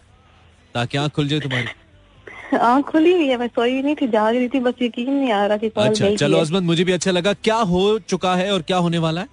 ताकि 0.74 0.98
आँख 0.98 1.12
खुल 1.12 1.28
जाए 1.28 1.40
तुम्हारी। 1.40 2.56
आँख 2.56 2.84
खुली 2.84 3.12
हुई 3.12 3.28
है 3.28 3.36
मैं 3.36 3.48
सोई 3.48 3.82
नहीं 3.82 3.94
थी 3.94 4.08
जाग 4.08 4.34
रही 4.34 4.48
थी 4.48 4.60
बस 4.60 4.74
यकीन 4.82 5.12
नहीं 5.12 5.32
आ 5.32 5.46
रहा 5.46 5.56
कि 5.56 5.68
कॉल 5.68 5.88
अच्छा 5.88 6.14
चलो 6.16 6.38
अजमत 6.38 6.62
मुझे 6.62 6.84
भी 6.84 6.92
अच्छा 6.92 7.10
लगा। 7.10 7.32
क्या 7.32 7.56
हो 7.56 7.98
चुका 7.98 8.34
है 8.36 8.52
और 8.52 8.62
क्या 8.62 8.76
होने 8.76 8.98
वाला 8.98 9.20
है 9.20 9.28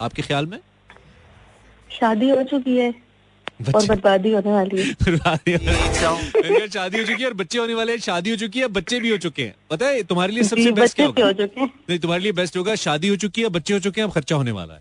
आपके 0.00 0.22
ख्याल 0.22 0.46
में? 0.46 0.58
शादी 2.00 2.30
हो 2.30 2.42
चुकी 2.42 2.76
है। 2.76 3.03
और 3.74 3.86
बर्बादी 3.86 4.32
होने 4.32 4.52
वाली 4.52 4.82
है। 4.82 4.86
शादी 6.68 6.98
हो 6.98 7.04
चुकी 7.04 7.22
है 7.22 7.28
और 7.28 7.34
बच्चे 7.34 7.58
होने 7.58 7.74
वाले 7.74 7.92
हैं 7.92 7.98
शादी 8.00 8.30
हो 8.30 8.36
चुकी 8.36 8.60
है 8.60 8.68
बच्चे 8.70 9.00
भी 9.00 9.10
हो 9.10 9.16
चुके 9.18 9.42
हैं। 9.42 9.54
पता 9.70 9.86
है 9.86 10.02
तुम्हारे 10.04 10.32
लिए 10.32 10.42
सबसे 10.44 10.72
बेस्ट 10.72 10.96
क्या 10.96 11.06
होगा? 11.06 11.46
नहीं 11.58 11.98
तुम्हारे 11.98 12.22
लिए 12.22 12.32
बेस्ट 12.32 12.56
होगा 12.56 12.74
शादी 12.84 13.08
हो 13.08 13.16
चुकी 13.24 13.42
है 13.42 13.48
बच्चे 13.50 13.74
हो 13.74 13.80
चुके 13.80 14.00
हैं 14.00 14.08
अब 14.08 14.14
खर्चा 14.14 14.36
होने 14.36 14.52
वाला 14.52 14.74
है। 14.74 14.80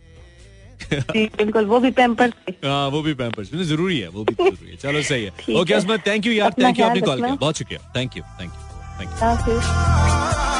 बिल्कुल 0.91 1.65
वो 1.65 1.79
भी 1.79 1.91
पैम्पर्स 1.91 2.33
हाँ 2.65 2.87
वो 2.89 3.01
भी 3.01 3.13
पैम्पर्स 3.13 3.53
ज़रूरी 3.65 3.99
है 3.99 4.07
वो 4.09 4.23
भी 4.23 4.33
ज़रूरी 4.33 4.69
है। 4.69 4.75
चलो 4.77 5.01
सही 5.03 5.23
है। 5.23 5.59
ओके 5.61 5.73
असमत 5.73 6.07
थैंक 6.07 6.25
यू 6.25 6.33
यार 6.33 6.53
थैंक 6.59 6.79
यू 6.79 6.85
आपने 6.85 7.01
कॉल 7.01 7.21
किया। 7.21 7.35
बहुत 7.35 7.57
शुक्रिया। 7.57 7.91
Thank 7.95 8.17
you 8.17 8.23
thank 8.41 8.51
you 8.51 8.59
thank 8.99 9.47
you 9.49 10.52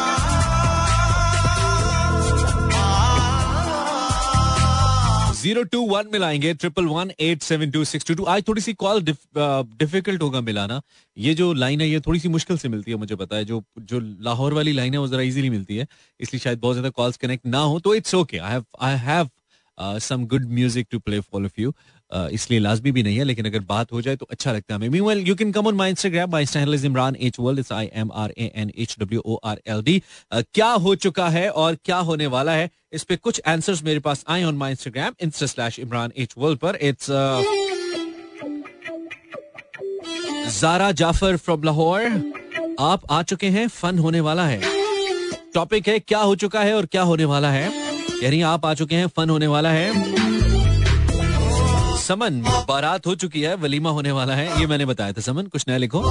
zero 5.43 5.63
two 5.63 5.81
one 5.88 6.09
मिलाएँगे 6.12 6.53
triple 6.53 6.85
one 6.88 7.12
eight 7.21 7.41
seven 7.43 7.71
two 7.71 7.83
six 7.85 8.05
two 8.05 8.13
two 8.15 8.23
आज 8.25 8.43
थोड़ी 8.47 8.62
सी 8.62 8.73
कॉल 8.75 9.01
डिफ़िकल्ट 9.01 10.21
होगा 10.21 10.41
मिलाना। 10.41 10.81
ये 11.17 11.33
जो 11.33 11.51
लाइन 11.53 11.81
है, 11.81 11.88
ये 11.89 12.00
थोड़ी 12.00 12.19
सी 12.19 12.29
मुश्किल 12.29 12.57
से 12.57 12.69
मिलती 12.69 12.91
है, 12.91 12.97
मुझे 12.97 13.15
पता 13.15 13.35
है। 13.35 13.45
जो 13.45 13.63
जो 13.81 14.00
लाहौर 14.00 14.53
वाली 14.53 14.71
लाइन 14.73 14.93
है, 14.93 15.00
वो 15.00 15.07
जरा 15.07 15.21
इजीली 15.21 15.50
मिलती 15.50 15.77
है। 15.77 15.88
इसलिए 16.19 16.39
शायद 16.39 16.59
बहुत 16.59 16.75
ज़्यादा 16.75 16.89
कॉल्स 16.91 17.17
कनेक्ट 17.17 17.45
ना 17.45 17.59
हो 17.62 17.79
तो 17.79 17.95
it's 17.95 18.15
okay 18.15 18.38
I 18.38 18.51
have 18.51 18.65
I 18.81 18.97
have 19.00 19.29
some 20.00 20.25
good 20.27 20.45
music 20.51 20.88
to 20.91 21.00
play 21.00 21.19
for 21.19 21.45
of 21.45 21.62
you 21.62 21.73
इसलिए 22.13 22.60
लाजमी 22.60 22.91
भी 22.91 23.03
नहीं 23.03 23.17
है, 23.17 23.24
लेकिन 23.24 23.46
अगर 23.46 23.60
बात 23.70 23.91
हो 23.91 24.01
जाए 24.01 24.15
तो 24.15 24.27
अच्छा 24.32 24.51
लगता 24.51 24.74
है 24.74 24.89
meanwhile 24.89 25.20
you 25.27 25.36
can 25.36 25.51
come 25.51 25.67
on 25.67 25.75
my 25.75 25.89
Instagram 25.89 26.32
my 26.32 26.46
handle 26.46 26.74
is 26.74 26.86
Imran 26.86 27.15
H 27.20 27.39
world 27.39 27.60
it's 27.60 27.72
I 27.72 27.89
M 27.96 28.12
R 28.15 28.34
A 28.38 28.51
N 28.55 28.72
H 28.77 28.96
W 29.00 29.22
O 29.25 29.39
R 29.46 29.62
L 29.67 29.82
D 29.84 30.01
क्या 30.32 30.70
हो 30.86 30.96
चुका 30.98 31.27
है 31.29 31.50
और 31.50 31.77
क्या 31.86 31.98
होने 32.10 32.27
वाला 32.27 32.51
है? 32.51 32.70
इस 32.93 33.03
पे 33.03 33.15
कुछ 33.17 33.41
आंसर्स 33.48 33.84
मेरे 33.84 34.00
पास 34.00 34.24
आए 34.29 34.43
on 34.43 34.55
my 34.58 34.72
Instagram 34.72 35.13
insta 35.22 35.46
slash 35.46 35.79
Imran 35.79 36.12
H 36.17 36.34
world 36.38 36.60
पर। 36.60 36.77
इट्स 36.82 37.10
जारा 40.53 40.91
जाफ़र 40.93 41.38
फ्रॉम 41.38 41.63
लाहौर 41.63 42.01
आप 42.82 43.01
आ 43.12 43.22
चुके 43.24 43.48
हैं 43.50 43.67
फन 43.70 44.00
होने 44.00 44.20
वाला 44.22 44.46
है। 44.46 44.62
टॉपिक 45.53 45.88
है, 45.88 46.00
क्या 46.00 46.20
हो 46.20 46.36
चुका 46.36 46.62
है 46.62 46.74
और 46.75 46.86
क्या 46.86 47.01
होने 47.03 47.25
वाला 47.25 47.50
है? 47.51 47.72
यानी 48.24 48.41
आप 48.43 48.65
आ 48.65 48.74
चुके 48.74 48.96
हैं 48.96 49.08
फन 49.08 49.29
होने 49.29 49.48
वाला 49.48 49.72
है। 49.72 50.23
समन 52.03 52.41
बारात 52.67 53.07
हो 53.07 53.15
चुकी 53.15 53.41
है 53.41 53.55
वलीमा 53.55 53.89
होने 53.89 54.12
वाला 54.12 54.36
है 54.36 54.60
ये 54.60 54.67
मैंने 54.67 54.86
बताया 54.86 55.13
था 55.13 55.22
समन 55.22 55.48
कुछ 55.48 55.65
नया 55.67 55.77
लिखो। 55.77 56.01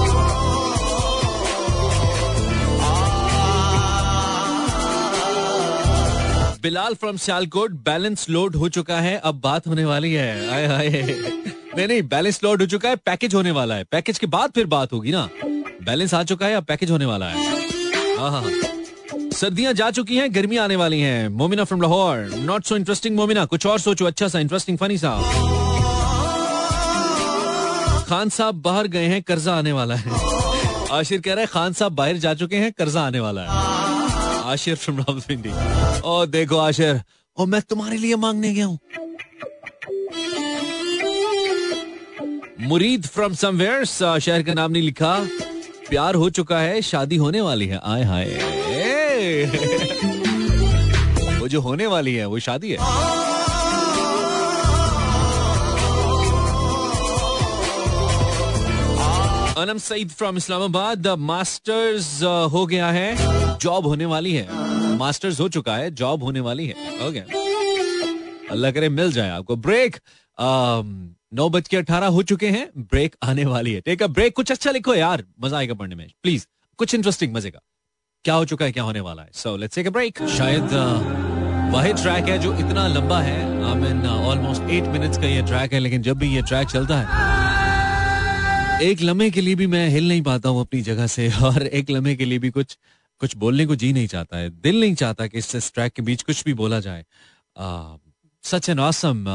Bilal 6.61 6.93
from 6.93 7.17
Sialkot 7.17 7.71
balance 7.85 8.29
load 8.29 8.55
हो 8.55 8.69
चुका 8.69 8.99
है 9.01 9.15
अब 9.17 9.39
बात 9.43 9.67
होने 9.67 9.85
वाली 9.85 10.13
है 10.13 10.49
आए 10.49 10.67
आए। 10.67 11.01
नहीं 11.77 11.87
नहीं 11.87 12.01
बैलेंस 12.03 12.39
लोड 12.43 12.61
हो 12.61 12.67
चुका 12.67 12.89
है 12.89 12.95
पैकेज 12.95 13.35
होने 13.35 13.51
वाला 13.51 13.75
है। 13.75 13.83
पैकेज 13.83 14.19
के 14.19 14.27
बाद 14.27 14.51
फिर 14.55 14.65
बात 14.65 14.93
होगी 14.93 15.11
ना। 15.11 15.27
बैलेंस 15.85 16.13
आ 16.13 16.23
चुका 16.23 16.45
है 16.45 16.55
अब 16.55 16.63
पैकेज 16.63 16.91
होने 16.91 17.05
वाला 17.05 17.29
है। 17.29 18.17
हाँ 18.17 18.31
हाँ, 18.31 18.41
हाँ। 18.41 19.29
सर्दियाँ 19.31 19.73
जा 19.73 19.89
चुकी 19.91 20.17
हैं 20.17 20.33
गर्मी 20.35 20.57
आने 20.57 20.75
वाली 20.75 20.99
हैं। 20.99 21.27
Momina 21.29 21.63
from 21.63 21.81
Lahore. 21.81 22.17
Not 22.39 22.63
so 22.63 22.75
interesting 22.75 23.15
Momina. 23.15 23.45
कुछ 23.45 23.65
और 23.65 23.79
सोचो 23.79 24.05
अच्छा 24.05 24.27
सा 24.27 24.39
इंटरेस्टिंग 24.39 24.77
फनी 24.77 24.97
सा। 24.97 25.17
खान 28.13 28.29
साहब 28.29 28.61
बाहर 28.61 28.87
गए 28.87 29.05
हैं, 29.05 29.23
कर्जा 29.23 29.55
आने 29.55 29.71
वाला 29.71 29.95
है। 29.95 30.11
आशिर 30.91 31.21
कह 31.21 31.31
रहा 31.31 31.41
है, 31.41 31.47
खान 31.47 31.73
साहब 31.73 31.91
बाहर 31.91 32.17
जा 32.17 32.33
चुके 32.33 32.55
हैं, 32.55 32.71
कर्जा 32.71 33.01
आने 33.01 33.19
वाला 33.19 33.41
है। 33.41 33.47
आशिर 34.51 34.75
फ्रॉम 34.75 34.97
रावलपिंडी 34.99 35.49
ओ, 36.01 36.25
देखो 36.25 36.57
आशिर, 36.57 37.01
ओ, 37.37 37.45
मैं 37.45 37.61
तुम्हारे 37.61 37.97
लिए 37.97 38.15
मांगने 38.15 38.53
गया 38.53 38.65
हूँ। 38.65 38.79
मुरीद 42.59 43.05
फ्रॉम 43.05 43.33
समवेयर 43.33 43.85
शहर 44.19 44.43
का 44.43 44.53
नाम 44.53 44.71
नहीं 44.71 44.83
लिखा। 44.83 45.27
प्यार 45.89 46.15
हो 46.15 46.29
चुका 46.29 46.59
है, 46.59 46.81
शादी 46.81 47.15
होने 47.15 47.41
वाली 47.41 47.67
है। 47.67 47.79
आए 47.85 48.03
हाय। 48.03 48.25
वो 51.39 51.47
जो 51.47 51.61
होने 51.61 51.87
वाली 51.87 52.15
है, 52.15 52.25
वो 52.25 52.39
शादी 52.39 52.71
है। 52.71 52.77
अनम 59.63 59.77
सईद 59.79 60.09
फ्रॉम 60.11 60.37
इस्लामाबाद 60.37 61.07
मास्टर्स 61.19 62.07
हो 62.53 62.65
गया 62.67 62.89
है। 62.91 63.57
जॉब 63.59 63.85
होने 63.87 64.05
वाली 64.05 64.33
है। 64.33 64.97
मास्टर्स 64.97 65.39
हो 65.39 65.47
चुका 65.49 65.75
है 65.75 65.91
जॉब 65.93 66.23
होने 66.23 66.39
वाली 66.39 66.65
है। 66.67 66.73
ओके 67.07 67.19
अल्लाह 68.51 68.71
करे 68.71 68.89
मिल 68.91 69.11
जाए 69.11 69.29
आपको। 69.29 69.55
ब्रेक 69.57 69.99
नौ 70.37 71.47
बज 71.49 71.67
के 71.67 71.77
अठारह 71.77 72.07
हो 72.07 72.23
चुके 72.23 72.49
हैं। 72.49 72.67
ब्रेक 72.79 73.15
आने 73.23 73.45
वाली 73.45 73.73
है। 73.73 73.81
टेक 73.81 74.03
अ 74.03 74.07
ब्रेक 74.09 74.35
कुछ 74.35 74.51
अच्छा 74.51 74.71
लिखो 74.71 74.95
यार। 74.95 75.23
मज़ा 75.43 75.57
आएगा 75.57 75.73
पढ़ने 75.73 75.95
में। 75.95 76.07
प्लीज़ 76.23 76.45
कुछ 76.79 76.95
इंटरेस्टिंग 76.95 77.33
मज़े 77.35 77.51
का। 77.51 77.59
क्या 78.25 78.35
हो 78.35 78.45
चुका 78.45 78.65
है, 78.65 78.71
क्या 78.71 78.83
होने 78.83 78.99
वाला 79.01 79.21
है? 79.21 79.29
So 79.33 79.55
let's 79.57 79.75
take 79.75 79.87
a 79.87 79.89
break 79.91 80.21
शायद 80.29 80.63
वही 81.73 81.93
ट्रैक 81.93 82.29
है 82.29 82.37
जो 82.39 82.53
इतना 82.57 82.87
लंबा 82.87 83.19
है। 83.21 83.39
I 83.65 83.75
mean 83.75 84.05
almost 84.07 84.69
eight 84.71 84.83
minutes 84.93 85.17
का 85.17 85.27
ये 85.27 85.41
ट्रैक 85.43 85.73
है, 85.73 85.79
लेकिन 85.79 86.01
जब 86.01 86.17
भी 86.17 86.35
ये 86.35 86.41
ट्रैक 86.41 86.67
चलता 86.69 86.97
है 86.99 87.42
एक 88.81 89.01
लम्हे 89.01 89.29
के 89.31 89.41
लिए 89.41 89.55
भी 89.55 89.67
मैं 89.67 89.87
हिल 89.89 90.07
नहीं 90.07 90.21
पाता 90.21 90.49
हूँ 90.49 90.61
अपनी 90.61 90.81
जगह 90.81 91.07
से 91.07 91.31
और 91.43 91.67
एक 91.67 91.89
लम्हे 91.89 92.15
के 92.15 92.25
लिए 92.25 92.39
भी 92.39 92.49
कुछ 92.49 92.77
कुछ 93.19 93.35
बोलने 93.37 93.65
को 93.65 93.75
जी 93.75 93.93
नहीं 93.93 94.07
चाहता 94.07 94.37
है 94.37 94.49
दिल 94.49 94.79
नहीं 94.79 94.95
चाहता 94.95 95.27
कि 95.27 95.37
इस 95.37 95.71
ट्रैक 95.73 95.93
के 95.93 96.01
बीच 96.01 96.21
कुछ 96.21 96.43
भी 96.43 96.53
बोला 96.53 96.79
जाए। 96.79 97.05
Such 98.43 98.69
an 98.69 98.79
awesome 98.79 99.25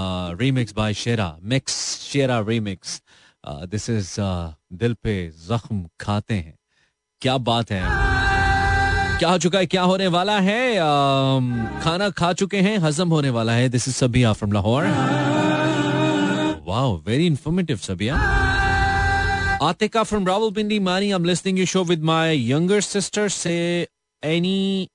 remix 0.40 0.74
by 0.76 0.94
Shera 0.94 1.36
mix 1.42 1.72
Shera 2.00 2.40
remix 2.48 3.02
this 3.48 3.90
is 3.90 4.16
Dil 4.72 4.94
Pe 4.94 5.28
Zakhm 5.28 5.84
खाते 6.00 6.34
हैं। 6.34 6.56
क्या 7.20 7.36
बात 7.38 7.70
है। 7.70 7.82
क्या 9.18 9.30
हो 9.30 9.38
चुका 9.38 9.58
है 9.58 9.66
क्या 9.66 9.82
होने 9.82 10.06
वाला 10.06 10.38
है? 10.40 10.72
uh, 10.72 11.82
खाना 11.82 12.10
खा 12.10 12.32
चुके 12.32 12.60
हैं 12.60 12.78
हजम 12.78 13.08
होने 13.08 13.30
वाला 13.30 13.52
है। 13.52 13.68
This 13.68 13.88
is 13.88 13.94
Sabiya 13.94 14.32
from 14.32 14.52
Lahore. 14.52 14.84
Wow 16.66 17.02
very 17.06 17.26
informative 17.26 17.76
Sabiya. 17.76 18.47
Atika 19.60 20.06
from 20.06 20.24
Rawalpindi, 20.24 20.80
Mani, 20.80 21.10
I'm 21.10 21.24
listening 21.24 21.56
your 21.56 21.66
show 21.66 21.82
with 21.82 22.00
my 22.00 22.30
younger 22.30 22.80
sister. 22.80 23.28
Say 23.28 23.88
any 24.22 24.88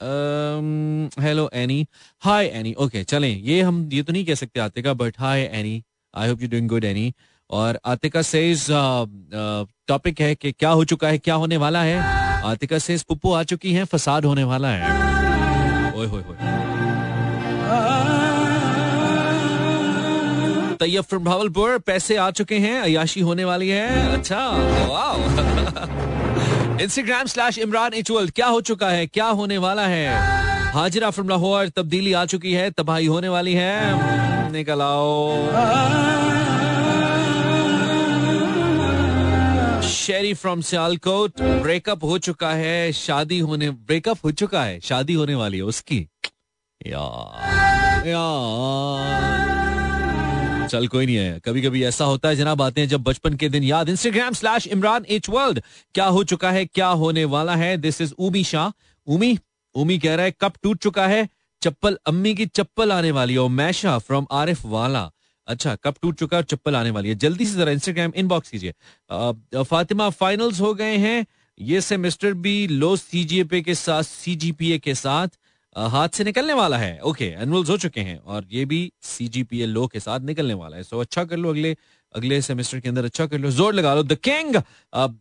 um, 0.00 1.08
hello 1.18 1.48
Annie. 1.52 1.88
Hi 2.18 2.44
Annie. 2.44 2.74
Okay, 2.76 3.04
चलें 3.04 3.28
ये 3.28 3.60
हम 3.62 3.88
ये 3.92 4.02
तो 4.02 4.12
नहीं 4.12 4.24
कह 4.24 4.34
सकते 4.34 4.60
Atika 4.60 4.94
but 4.94 5.20
hi 5.20 5.48
Aini 5.54 5.82
I 6.14 6.28
hope 6.28 6.42
you 6.42 6.48
doing 6.48 6.68
good 6.68 6.84
Aini 6.84 7.12
और 7.50 7.80
Atika 7.84 8.22
says 8.22 8.66
topic 8.70 10.14
uh, 10.14 10.20
uh, 10.20 10.26
है 10.26 10.34
कि 10.34 10.52
क्या 10.52 10.70
हो 10.70 10.84
चुका 10.84 11.08
है 11.08 11.18
क्या 11.18 11.34
होने 11.34 11.56
वाला 11.56 11.82
है 11.82 11.98
आतिका 12.50 12.78
सेज 12.78 13.02
पुप्पू 13.02 13.32
आ 13.32 13.42
चुकी 13.52 13.72
हैं 13.74 13.84
फसाद 13.92 14.24
होने 14.24 14.44
वाला 14.52 14.70
है 14.70 15.92
ओए 15.92 16.06
होए 16.06 16.22
होए 16.22 16.59
तैयब 20.80 21.04
फ्रॉम 21.04 21.24
भावलपुर 21.24 21.78
पैसे 21.78 22.16
आ 22.16 22.30
चुके 22.30 22.58
हैं 22.58 22.80
अयाशी 22.80 23.20
होने 23.20 23.44
वाली 23.44 23.68
है। 23.68 24.12
अच्छा 24.12 24.42
इंस्टाग्राम 26.82 27.26
स्लैश 27.26 27.58
इमरान 27.58 27.94
इचुअल 27.94 28.28
क्या 28.30 28.46
हो 28.46 28.60
चुका 28.60 28.88
है? 28.88 29.06
क्या 29.06 29.26
होने 29.40 29.58
वाला 29.58 29.86
है? 29.86 30.06
हाजिरा 30.72 31.10
फ्रॉम 31.10 31.28
लाहौर, 31.28 31.68
तब्दीली 31.68 32.12
आ 32.12 32.24
चुकी 32.24 32.52
है, 32.52 32.70
तबाही 32.70 33.06
होने 33.06 33.28
वाली 33.28 33.54
है। 33.54 34.52
निकल 34.52 34.80
आओ 34.80 35.36
शेरी 39.90 40.32
फ्रॉम 40.34 40.60
सियालकोट 40.60 41.40
ब्रेकअप 41.40 42.04
हो 42.04 42.18
चुका 42.18 42.50
है, 42.54 42.92
शादी 42.92 43.38
होने 43.40 43.70
ब्रेकअप 43.70 44.18
हो 44.24 44.30
चुका 44.32 44.62
है, 44.64 44.80
शादी 44.80 45.14
होने 45.14 45.34
वाली 45.34 45.56
है 45.56 45.64
उसकी। 45.64 46.06
यार 46.80 48.08
यार 48.08 49.49
चल 50.70 50.86
कोई 50.88 51.06
नहीं 51.06 51.16
है। 51.16 51.40
कभी 51.44 51.62
कभी 51.62 51.82
ऐसा 51.84 52.04
होता 52.04 52.28
है, 52.28 52.36
जनाब, 52.36 52.62
आते 52.62 52.80
हैं 52.80 52.88
जब 52.88 53.02
बचपन 53.02 53.34
के 53.34 53.48
दिन 53.48 53.62
याद। 53.64 53.88
Instagram 53.88 54.32
slash 54.34 54.66
Imran 54.68 55.04
H 55.08 55.28
world 55.28 55.62
क्या 55.94 56.06
हो 56.06 56.24
चुका 56.24 56.50
है, 56.50 56.64
क्या 56.66 56.88
होने 56.88 57.24
वाला 57.26 57.56
है? 57.56 57.76
दिस 57.78 58.00
इज़ 58.00 58.14
उमी 58.18 58.44
शाह 58.44 58.70
उमी 59.06 59.38
उमी 59.74 59.98
कह 59.98 60.14
रहा 60.14 60.24
है, 60.24 60.34
कब 60.40 60.52
टूट 60.62 60.78
चुका 60.78 61.06
है? 61.06 61.28
चप्पल, 61.62 61.98
अम्मी 62.06 62.34
की 62.34 62.46
चप्पल 62.48 62.92
आने 62.92 63.10
वाली 63.10 63.34
है। 63.34 63.48
मैशा 63.50 63.98
फ्रॉम 63.98 64.26
आरिफ 64.32 64.64
वाला 64.66 65.10
अच्छा 65.48 65.74
कप 65.74 65.96
टूट 66.02 66.18
चुका 66.18 66.36
है 66.36 66.42
और 66.42 66.46
चप्पल 66.46 66.76
आने 66.76 66.90
वाली 66.90 67.08
है? 67.08 67.14
जल्दी 67.16 67.46
से 67.46 67.54
जरा 67.54 67.72
इंस्टाग्राम 67.72 68.12
इनबॉक्स 68.16 68.50
कीजिए। 68.50 68.72
फातिमा 69.62 70.08
फाइनल्स 70.10 70.60
हो 70.60 70.72
गए 70.74 70.96
हैं। 70.96 71.26
ये 71.58 71.80
सेमेस्टर 71.80 72.32
भी 72.34 72.66
लो 72.68 72.96
सीजीपीए 72.96 73.60
के 73.60 73.74
साथ 73.74 74.02
सीजीपीए 74.02 74.78
के 74.78 74.94
साथ। 74.94 75.28
हाथ 75.76 76.08
से 76.08 76.24
निकलने 76.24 76.52
वाला 76.54 76.76
है। 76.78 76.98
ओके 77.00 77.24
एनुअल्स 77.42 77.70
हो 77.70 77.76
चुके 77.78 78.00
हैं 78.00 78.18
और 78.18 78.46
ये 78.52 78.64
भी 78.64 78.80
सी 79.02 79.28
जी 79.28 79.42
पी 79.42 79.60
एल 79.62 79.70
लो 79.70 79.86
के 79.86 80.00
साथ 80.00 80.20
निकलने 80.22 80.54
वाला 80.54 80.76
है। 80.76 80.82
सो 80.82 81.00
अच्छा 81.00 81.24
कर 81.24 81.36
लो 81.36 81.50
अगले 81.50 81.76
अगले 82.14 82.40
सेमेस्टर 82.42 82.80
के 82.80 82.88
अंदर 82.88 83.04
अच्छा 83.04 83.26
कर 83.26 83.38
लो। 83.38 83.50
ज़ोर 83.50 83.74
लगा 83.74 83.94
लो। 83.94 84.02
द 84.02 84.14
किंग 84.18 84.56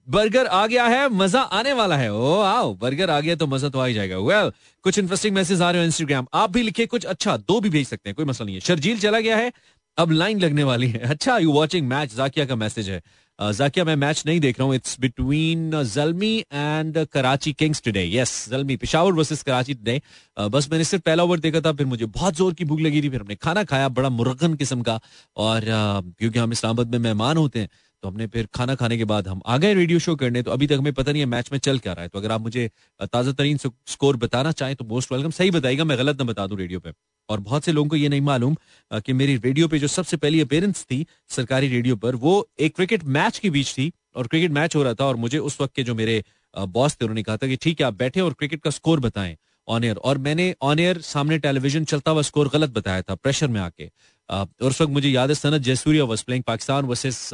बर्गर 0.09 0.45
आ 0.47 0.65
गया 0.67 0.85
है 0.87 1.07
मज़ा 1.09 1.41
आने 1.41 1.73
वाला 1.73 1.97
है। 1.97 2.11
ओ 2.13 2.33
आओ 2.41 2.73
बर्गर 2.75 3.09
आ 3.09 3.19
गया 3.19 3.35
तो 3.35 3.47
मज़ा 3.47 3.69
तो 3.69 3.79
आ 3.79 3.85
ही 3.85 3.93
जाएगा। 3.93 4.17
वेल 4.17 4.45
well, 4.45 4.57
कुछ 4.85 4.97
इंटरेस्टिंग 4.99 5.35
मैसेज 5.35 5.61
आ 5.61 5.69
रहे 5.71 5.81
हो 5.81 5.85
इंस्टाग्राम 5.85 6.27
आप 6.33 6.51
भी 6.51 6.63
लिखे 6.63 6.85
कुछ 6.85 7.05
अच्छा 7.05 7.35
दो 7.39 7.59
भी 7.59 7.69
भेज 7.69 7.87
सकते 7.87 8.09
हैं 8.09 8.15
कोई 8.15 8.25
मसला 8.25 8.45
नहीं 8.45 8.55
है। 8.55 8.61
शर्जील 8.61 8.99
चला 8.99 9.19
गया 9.19 9.37
है 9.37 9.51
अब 9.99 10.11
लाइन 10.11 10.39
लगने 10.39 10.63
वाली 10.63 10.87
है। 10.89 10.99
अच्छा 11.09 11.37
यू 11.37 11.51
वॉचिंग 11.53 11.87
मैच 11.87 12.13
जाकिया 12.15 12.45
का 12.45 12.55
मैसेज 12.57 12.89
है। 12.89 13.01
जाकिया, 13.39 13.83
मैं 13.85 13.95
मैच 13.95 14.23
नहीं 14.25 14.39
देख 14.39 14.59
रहा 14.59 14.65
हूँ। 14.67 14.75
It's 14.75 14.99
between 14.99 15.83
Zalmi 15.85 16.37
and 16.53 16.97
Karachi 17.07 17.53
Kings 17.53 17.81
today 17.83 18.03
yes 18.05 18.33
Zalmi 18.49 18.75
Peshawar 18.77 19.13
versus 19.13 19.43
Karachi 19.43 19.73
today 19.73 20.01
बस 20.49 20.67
मैंने 20.71 20.83
सिर्फ़ 20.83 21.03
पहला 21.03 21.23
ओवर 21.23 21.39
देखा 21.39 21.61
था, 21.61 21.71
फिर 21.73 21.85
मुझे 21.87 22.05
बहुत 22.07 22.35
ज़ोर 22.35 22.53
की 22.53 22.65
भूख 22.65 22.79
लगी 22.79 23.01
थी, 23.01 23.09
फिर 23.09 23.21
हमने 23.21 23.35
खाना 23.37 23.63
खाया, 23.63 23.89
बड़ा 23.89 24.09
मुरगन 24.11 24.53
किस्म 24.55 24.81
का। 24.81 24.99
और 25.37 25.61
क्योंकि 25.65 26.39
हम 26.39 26.51
इस्लामाबाद 26.51 26.91
में 26.91 26.99
मेहमान 26.99 27.37
होते 27.37 27.59
हैं 27.59 27.69
तो 28.03 28.07
हमने 28.07 28.27
फिर 28.27 28.47
खाना 28.53 28.75
खाने 28.75 28.97
के 28.97 29.05
बाद 29.05 29.27
हम 29.27 29.41
आ 29.45 29.57
गए 29.57 29.73
रेडियो 29.73 29.99
शो 29.99 30.15
करने। 30.15 30.41
तो 30.41 30.51
अभी 30.51 30.67
तक 30.67 30.77
हमें 30.77 30.93
पता 30.93 31.11
नहीं 31.11 31.21
है 31.21 31.25
मैच 31.27 31.51
में 31.51 31.59
चल 31.59 31.79
क्या 31.79 31.93
रहा 31.93 32.03
है। 32.03 32.09
तो 32.09 32.19
अगर 32.19 32.31
आप 32.31 32.41
मुझे 32.41 32.69
ताज़ा 33.03 33.31
तरीन 33.33 33.57
स्कोर 33.57 34.17
बताना 34.17 34.51
चाहें 34.53 34.75
तो 34.75 34.85
मोस्ट 34.85 35.11
वेलकम 35.11 35.31
सही 35.31 35.51
बताएगा 35.51 35.83
मैं 35.83 35.97
गलत 35.97 36.19
ना 36.19 36.23
बता 36.25 36.47
दूँ 36.47 36.57
रेडियो 36.57 36.79
पे। 36.79 36.91
और 37.29 37.39
बहुत 37.39 37.65
से 37.65 37.71
लोगों 37.71 37.89
को 37.89 37.95
ये 37.95 38.09
नहीं 38.09 38.21
मालूम 38.21 38.55
कि 38.91 39.13
मेरी 39.13 39.35
रेडियो 39.37 39.67
पे 39.67 39.79
जो 39.79 39.87
सबसे 39.89 40.17
पहली 40.17 40.41
अपेयरेंस 40.41 40.83
थी 40.83 41.05
सरकारी 41.29 41.67
रेडियो 41.67 41.95
पर, 41.95 42.15
वो 42.15 42.49
एक 42.59 42.75
क्रिकेट 42.75 43.03
मैच 43.05 43.39
के 43.39 43.49
बीच 43.49 43.73
थी 43.77 43.91
और 44.15 44.27
क्रिकेट 44.27 44.51
मैच 44.51 44.75
हो 44.75 44.83
रहा 44.83 44.93
था 44.93 45.05
और 45.05 45.15
मुझे 45.17 45.37
उस 45.39 45.59
वक्त 45.61 45.75
के 45.75 45.83
जो 45.83 45.95
मेरे 45.95 46.23
बॉस 46.53 46.95
थे, 46.95 47.05
उन्होंने 47.05 47.23
कहा 47.23 47.37
था 47.37 47.47
कि 47.47 47.55
ठीक 47.55 47.81
है, 47.81 47.87
आप 47.87 47.93
बैठे 47.95 48.21
और 48.21 48.33
क्रिकेट 48.33 48.61
का 48.61 48.69
स्कोर 48.71 48.99
बताएँ 48.99 49.37
ऑन 49.67 49.83
एयर 49.83 49.95
और 49.97 50.17
मैंने 50.17 50.53
ऑन 50.61 50.79
एयर 50.79 50.99
सामने 51.01 51.37
टेलीविज़न 51.39 51.83
चलता 51.85 52.11
हुआ 52.11 52.21
स्कोर 52.23 52.49
गलत 52.53 52.69
बताया 52.69 53.01
था 53.01 53.15
प्रेशर 53.15 53.47
में 53.47 53.59
आके। 53.61 53.89
और 54.29 54.47
उस 54.61 54.81
वक्त 54.81 54.91
मुझे 54.91 55.09
याद 55.09 55.29
है, 55.29 55.35
Sanath 55.35 55.61
Jayasuriya 55.61 56.03
was 56.03 56.23
playing 56.25 56.43
Pakistan 56.43 56.85
versus 56.85 57.29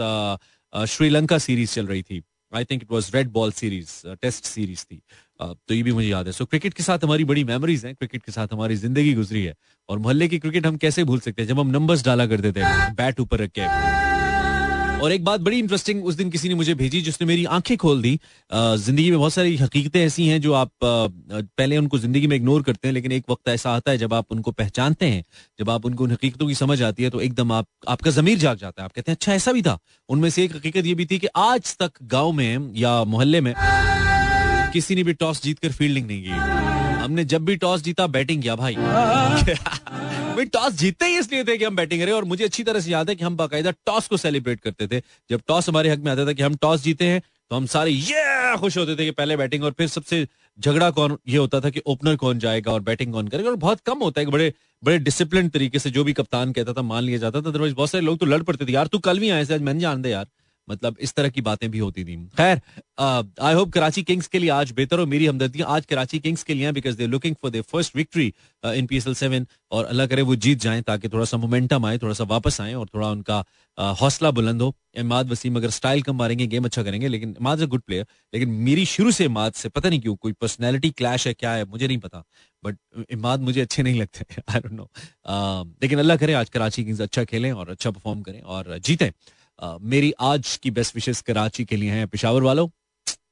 Sri Lanka 0.73 1.37
series 1.37 1.73
चल 1.73 1.87
रही 1.87 2.01
थी। 2.03 2.21
I 2.51 2.65
think 2.65 2.81
it 2.83 2.91
was 2.91 3.11
red 3.15 3.29
ball 3.31 3.51
series 3.51 3.91
test 4.21 4.45
series 4.45 4.83
थी। 4.83 5.01
तो 5.39 5.73
ये 5.73 5.81
भी 5.83 5.91
मुझे 5.93 6.07
याद 6.07 6.27
है। 6.27 6.31
सो 6.33 6.45
क्रिकेट 6.45 6.73
के 6.73 6.83
साथ 6.83 7.03
हमारी 7.03 7.23
बड़ी 7.25 7.43
मेमोरीज 7.43 7.85
हैं। 7.85 7.95
क्रिकेट 7.95 8.23
के 8.23 8.31
साथ 8.31 8.53
हमारी 8.53 8.75
ज़िंदगी 8.75 9.13
गुजरी 9.13 9.43
है। 9.43 9.55
और 9.89 9.99
मोहल्ले 9.99 10.27
की 10.27 10.39
क्रिकेट 10.39 10.65
हम 10.65 10.77
कैसे 10.77 11.03
भूल 11.03 11.19
सकते 11.19 11.41
हैं? 11.41 11.49
जब 11.49 11.59
हम 11.59 11.71
नंबर्स 11.71 12.05
डाला 12.05 12.25
करते 12.27 12.51
थे 12.51 12.93
बैट 12.93 13.19
ऊपर 13.19 13.39
रख 13.39 13.51
के। 13.59 13.93
और 14.95 15.11
एक 15.11 15.23
बात 15.23 15.39
बड़ी 15.41 15.57
इंटरेस्टिंग 15.59 16.05
उस 16.05 16.15
दिन 16.15 16.29
किसी 16.31 16.49
ने 16.49 16.55
मुझे 16.55 16.73
भेजी, 16.75 17.01
जिसने 17.01 17.27
मेरी 17.27 17.43
आँखें 17.47 17.75
खोल 17.77 18.01
दी। 18.01 18.19
ज़िंदगी 18.51 19.09
में 19.11 19.17
बहुत 19.19 19.33
सारी 19.33 19.55
हकीकतें 19.57 19.99
ऐसी 20.01 20.27
हैं 20.27 20.39
जो 20.41 20.53
आप 20.53 20.71
पहले 20.83 21.77
उनको 21.77 21.97
ज़िंदगी 21.97 22.27
में 22.27 22.35
इग्नोर 22.35 22.63
करते 22.63 22.87
हैं, 22.87 22.93
लेकिन 22.93 23.11
एक 23.11 23.25
वक्त 23.29 23.49
ऐसा 23.49 23.71
आता 23.71 23.91
है 23.91 23.97
जब 23.97 24.13
आप 24.13 24.31
उनको 24.31 24.51
पहचानते 24.51 25.05
हैं। 25.05 25.23
जब 25.59 25.69
आप 25.69 25.85
उनको 25.85 26.03
उन 26.03 26.11
हकीकतों 26.11 26.47
की 26.47 26.55
समझ 26.55 26.81
आती 26.83 27.03
है 27.03 27.09
तो 27.09 27.21
एकदम 27.21 27.51
आप, 27.51 27.67
आपका 27.87 28.11
जमीर 28.11 28.37
जाग 28.37 28.57
जाता 28.57 28.81
है। 28.81 28.85
आप 28.85 28.91
कहते 28.91 29.11
हैं 29.11 29.15
अच्छा 29.15 29.33
ऐसा 29.33 29.51
भी 29.51 29.61
था। 29.61 29.77
उनमें 30.09 30.29
से 30.29 30.43
एक 30.43 30.55
हकीकत 30.55 30.85
ये 30.85 30.93
भी 30.95 31.05
थी 31.05 31.19
कि 31.19 31.27
आज 31.37 31.75
तक 31.77 31.91
गाँव 32.05 32.31
में 32.31 32.71
या 32.75 33.03
मोहल्ले 33.05 33.41
में 33.41 33.53
किसी 34.75 34.95
ने 34.95 35.03
भी 35.03 35.13
टॉस 35.15 35.41
जीतकर 35.43 35.71
फील्डिंग 35.73 36.07
नहीं 36.07 36.23
की। 36.23 36.29
हमने 37.03 37.23
जब 37.25 37.45
भी 37.45 37.55
टॉस 37.57 37.81
जीता, 37.83 38.07
बैटिंग 38.09 38.41
किया 38.41 38.55
भाई। 38.61 38.75
टॉस 40.45 40.73
जीतते 40.73 41.05
ही 41.05 41.17
इसलिए 41.17 41.43
थे 41.43 41.57
कि 41.57 41.65
हम 41.65 41.75
बैटिंग 41.75 42.01
करें, 42.01 42.11
और 42.13 42.23
मुझे 42.25 42.43
अच्छी 42.43 42.63
तरह 42.63 42.79
से 42.79 42.91
याद 42.91 43.09
है 43.09 43.15
कि 43.15 43.23
हम 43.23 43.35
बाकायदा 43.37 43.71
टॉस 43.85 44.07
को 44.07 44.17
सेलिब्रेट 44.17 44.59
करते 44.61 44.87
थे। 44.87 45.01
जब 45.29 45.41
टॉस 45.47 45.69
हमारे 45.69 45.89
हक 45.89 45.99
में 45.99 46.11
आता 46.11 46.25
था 46.27 46.33
कि 46.33 46.43
हम 46.43 46.55
टॉस 46.61 46.83
जीते 46.83 47.05
हैं 47.05 47.21
तो 47.51 47.55
हम 47.55 47.65
सारे 47.67 47.91
ये 47.91 48.55
खुश 48.57 48.77
होते 48.77 48.95
थे 48.95 49.05
कि 49.05 49.11
पहले 49.13 49.37
बैटिंग, 49.37 49.63
और 49.63 49.71
फिर 49.71 49.87
सबसे 49.87 50.27
झगड़ा 50.59 50.89
कौन, 50.91 51.17
ये 51.27 51.37
होता 51.37 51.59
था 51.61 51.69
कि 51.69 51.81
ओपनर 51.87 52.15
कौन 52.15 52.39
जाएगा 52.39 52.71
और 52.71 52.81
बैटिंग 52.81 53.13
कौन 53.13 53.27
करेगा। 53.27 53.49
और 53.49 53.55
बहुत 53.57 53.79
कम 53.85 53.99
होता 53.99 54.21
है 54.21 54.25
कि 54.25 54.31
बड़े 54.31 54.53
बड़े 54.83 54.97
डिसिप्लिन 54.99 55.49
तरीके 55.49 55.79
से 55.79 55.89
जो 55.89 56.03
भी 56.03 56.13
कप्तान 56.13 56.51
कहता 56.53 56.73
था, 56.73 56.81
मान 56.83 57.03
लिया 57.03 57.17
जाता 57.17 57.41
था। 57.41 57.49
अदरवाइज़ 57.49 57.75
बहुत 57.75 57.89
सारे 57.89 58.05
लोग 58.05 58.17
तो 58.17 58.25
लड़ 58.25 58.41
पड़ते 58.43 58.65
थे, 58.65 58.71
यार 58.71 58.87
तू 58.87 58.99
कल 58.99 59.19
भी 59.19 59.29
आए 59.29 59.45
थे 59.45 59.53
आज 59.53 59.61
मैंने 59.61 59.79
जान 59.79 60.01
दे 60.01 60.09
यार। 60.09 60.27
मतलब 60.67 60.97
इस 60.99 61.13
तरह 61.15 61.29
की 61.29 61.41
बातें 61.41 61.69
भी 61.71 61.79
होती 61.79 62.03
थी। 62.05 62.15
खैर 62.37 62.61
आई 62.99 63.53
होप 63.53 63.71
कराची 63.71 64.03
किंग्स 64.03 64.27
के 64.27 64.39
लिए 64.39 64.49
आज 64.51 64.71
बेहतर 64.71 64.99
हो 64.99 65.05
मेरी 65.05 65.25
हमदर्दियाँ 65.25 65.67
आज 65.69 65.85
कराची 65.85 66.19
किंग्स 66.19 66.43
के 66.43 66.53
लिए 66.53 66.71
because 66.71 66.97
they 66.97 67.07
looking 67.07 67.35
for 67.41 67.51
the 67.51 67.61
first 67.71 67.95
victory 67.95 68.33
in 68.63 68.85
P 68.87 68.97
S 68.97 69.07
L 69.07 69.13
seven 69.15 69.47
और 69.71 69.85
अल्लाह 69.85 70.07
करे 70.07 70.21
वो 70.21 70.35
जीत 70.37 70.59
जाएँ 70.61 70.81
ताकि 70.83 71.09
थोड़ा 71.09 71.25
सा 71.25 71.37
मोमेंटम 71.37 71.85
आए, 71.85 71.97
थोड़ा 71.97 72.13
सा 72.13 72.23
वापस 72.25 72.61
आए 72.61 72.73
और 72.73 72.87
थोड़ा 72.93 73.09
उनका 73.09 73.43
हौसला 74.01 74.31
बुलंद 74.31 74.61
हो। 74.61 74.73
इमाद 74.97 75.29
वसीम 75.29 75.55
अगर 75.57 75.69
स्टाइल 75.69 76.01
कम 76.01 76.15
मारेंगे 76.17 76.47
गेम 76.47 76.65
अच्छा 76.65 76.83
करेंगे, 76.83 77.07
लेकिन 77.07 77.35
इमाद 77.39 77.61
अ 77.61 77.65
गुड 77.65 77.81
प्लेयर 77.81 78.05
लेकिन 78.33 78.49
मेरी 78.67 78.85
शुरू 78.87 79.11
से 79.11 79.25
इमाद 79.25 79.53
से 79.53 79.69
पता 79.69 79.89
नहीं 79.89 79.99
क्यों 80.01 80.15
कोई 80.15 80.33
पर्सनैलिटी 80.33 80.89
क्लैश 80.91 81.27
है, 81.27 81.33
क्या 81.33 81.51
है, 81.51 81.65
मुझे 81.65 81.87
नहीं 81.87 81.97
पता। 81.99 82.23
बट 82.63 82.77
इमाद 83.11 83.41
मुझे 83.41 83.61
अच्छे 83.61 83.83
नहीं 83.83 83.99
लगते 83.99 84.41
आई 84.49 84.59
डोंट 84.59 84.73
नो 84.73 84.89
लेकिन 85.81 85.99
अल्लाह 85.99 86.17
करे 86.17 86.33
आज 86.33 86.49
कराची 86.49 86.83
किंग्स 86.83 87.01
अच्छा 87.01 87.23
खेलें 87.25 87.51
और 87.53 87.69
अच्छा 87.69 87.91
परफॉर्म 87.91 88.21
करें 88.21 88.41
और 88.41 88.77
जीतें। 88.79 89.09
मेरी 89.59 90.13
आज 90.19 90.59
की 90.63 90.71
बेस्ट 90.71 90.95
विशेष 90.95 91.21
कराची 91.21 91.65
के 91.65 91.75
लिए 91.75 91.91
हैं 91.91 92.07
पिशावर 92.07 92.41
वालों। 92.41 92.67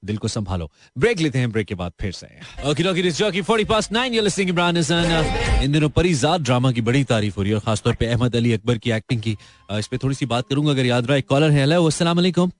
दिल 0.05 0.17
को 0.17 0.27
संभालो। 0.27 0.69
ब्रेक 0.97 1.19
लेते 1.19 1.39
हैं 1.39 1.51
ब्रेक 1.51 1.67
के 1.67 1.75
बाद 1.75 1.91
फिर 2.01 2.11
से। 2.11 2.27
इन 5.63 5.71
दिनों 5.71 5.89
परिजात 5.89 6.41
ड्रामा 6.41 6.71
की 6.71 6.81
बड़ी 6.81 7.03
तारीफ़ 7.03 7.35
हो 7.37 7.41
रही 7.41 7.49
है 7.49 7.55
और 7.55 7.61
खासतौर 7.61 7.95
पे 7.95 8.05
अहमद 8.05 8.35
अली 8.35 8.53
अकबर 8.53 8.77
की 8.77 8.91
एक्टिंग 8.91 9.21
की। 9.21 9.37
इस 9.71 9.87
पे 9.87 9.97
थोड़ी 9.97 10.15
सी 10.15 10.25
बात 10.25 10.47
करूँगा 10.49 10.71
अगर 10.71 10.85
याद 10.85 11.07
रहा 11.07 11.17
एक 11.17 11.27
कॉलर 11.27 11.51
है 11.51 11.59
हेलो 11.59 11.85
अस्सलाम 11.85 12.17
वालेकुम। 12.17 12.51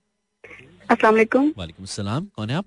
वालेकुम। 1.58 1.86
सलाम 1.86 2.26
कौन 2.36 2.50
है 2.50 2.56
आप? 2.56 2.66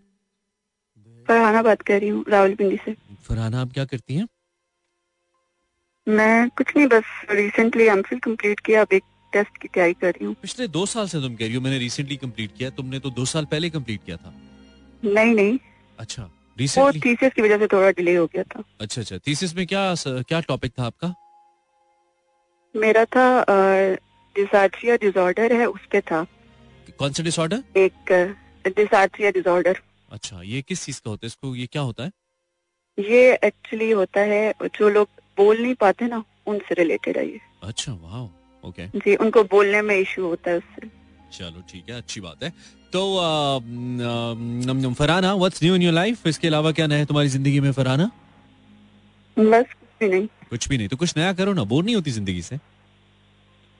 फरहाना 1.28 1.62
बात 1.62 1.82
कर 1.82 2.00
रही 2.00 2.08
हूँ 2.08 2.24
रावलपिंडी 2.28 2.76
से। 2.76 2.92
फरहाना 3.28 3.60
आप 3.60 3.72
क्या 3.72 3.84
करती 3.84 4.14
हैं? 4.14 4.26
मैं 6.06 6.48
कुछ 6.50 6.66
नहीं 6.76 6.86
बस 6.86 7.04
रिसेंटली 7.30 7.84
एमफिल 7.84 8.18
कंप्लीट 8.18 8.60
किया 8.60 8.80
अब 8.80 8.92
एक 8.92 9.02
टेस्ट 9.32 9.58
की 9.58 9.68
तैयारी 9.68 9.92
कर 9.94 10.10
रही 10.10 10.24
हूँ। 10.24 10.34
पिछले 10.42 10.68
दो 10.68 10.84
साल 10.86 11.08
से 11.08 11.20
तुम 11.20 11.34
कह 11.36 11.46
रही 11.46 11.54
हो 11.54 11.60
मैंने 11.60 11.78
रिसेंटली 11.78 12.16
कंप्लीट 12.16 12.56
किया 12.58 12.70
तुमने 12.72 12.98
तो 12.98 13.10
दो 13.10 13.24
साल 13.26 13.44
पहले 13.44 13.70
कंप्लीट 13.70 14.00
किया 14.04 14.16
था। 14.16 14.34
नहीं 15.02 15.34
नहीं। 15.34 15.58
अच्छा 15.98 16.30
वो 16.58 16.90
थीसिस 16.94 17.32
की 17.32 17.42
वजह 17.42 17.58
से 17.58 17.66
थोड़ा 17.66 17.90
डिले 17.92 18.14
हो 18.14 18.26
गया 18.26 18.42
था। 18.44 18.62
अच्छा 18.80 19.00
अच्छा। 19.00 19.18
थीसिस 19.26 19.54
में 19.56 19.66
क्या 19.66 19.94
क्या 19.98 20.40
टॉपिक 20.42 20.72
था 20.78 20.84
आपका? 20.84 21.14
मेरा 22.74 23.04
था 23.06 23.26
डिसार्ट्रिया 24.36 24.96
डिसऑर्डर 24.96 25.52
है 25.52 25.66
उस 25.66 25.86
पे 25.92 26.00
था। 26.00 26.26
कौन 26.98 27.12
सा 27.12 27.22
डिसऑर्डर 27.22 27.62
एक 27.76 28.12
डिसार्ट्रिया 28.76 29.30
डिसऑर्डर 29.30 29.80
अच्छा 30.10 30.40
ये 30.44 30.62
किस 30.62 30.84
चीज़ 30.84 31.00
का 31.04 31.10
होता 31.10 31.24
है? 31.24 31.26
इसको 31.26 31.54
ये 31.56 31.66
क्या 31.66 31.82
होता 31.82 32.04
है? 32.04 32.10
ये 32.98 33.32
एक्चुअली 33.44 33.90
होता 33.90 34.20
है 34.22 34.52
जो 34.64 34.88
लोग 34.88 35.08
बोल 35.38 35.62
नहीं 35.62 35.74
पाते 35.74 36.06
ना 36.06 36.22
उनसे 36.46 36.74
रिलेटेड 36.74 37.16
है 37.18 37.26
ये। 37.26 37.40
अच्छा 37.62 37.92
वाह 37.92 38.22
ओके 38.66 38.86
जी 38.96 39.14
उनको 39.16 39.42
बोलने 39.50 39.82
में 39.82 39.96
इशू 39.96 40.26
होता 40.26 40.50
है 40.50 40.56
उससे। 40.58 40.88
चलो 41.32 41.62
ठीक 41.70 41.90
है 41.90 41.96
अच्छी 41.96 42.20
बात 42.20 42.42
है। 42.42 42.50
तो 42.92 43.00
Farhana 44.94 45.34
what's 45.34 45.62
new 45.62 45.74
in 45.74 45.82
your 45.82 45.92
life 45.94 46.26
इसके 46.26 46.48
अलावा 46.48 46.72
क्या 46.72 46.86
नया 46.86 46.98
है 46.98 47.04
तुम्हारी 47.06 47.28
ज़िंदगी 47.28 47.60
में 47.60 47.70
फरहाना? 47.72 48.10
बस 49.36 49.64
कुछ 49.72 50.00
भी 50.00 50.08
नहीं। 50.08 50.26
कुछ 50.50 50.68
भी 50.68 50.78
नहीं 50.78 50.88
तो 50.88 50.96
कुछ 50.96 51.16
नया 51.16 51.32
करो 51.32 51.52
ना 51.52 51.64
बोर 51.64 51.84
नहीं 51.84 51.94
होती 51.94 52.10
ज़िंदगी 52.10 52.42
से? 52.42 52.58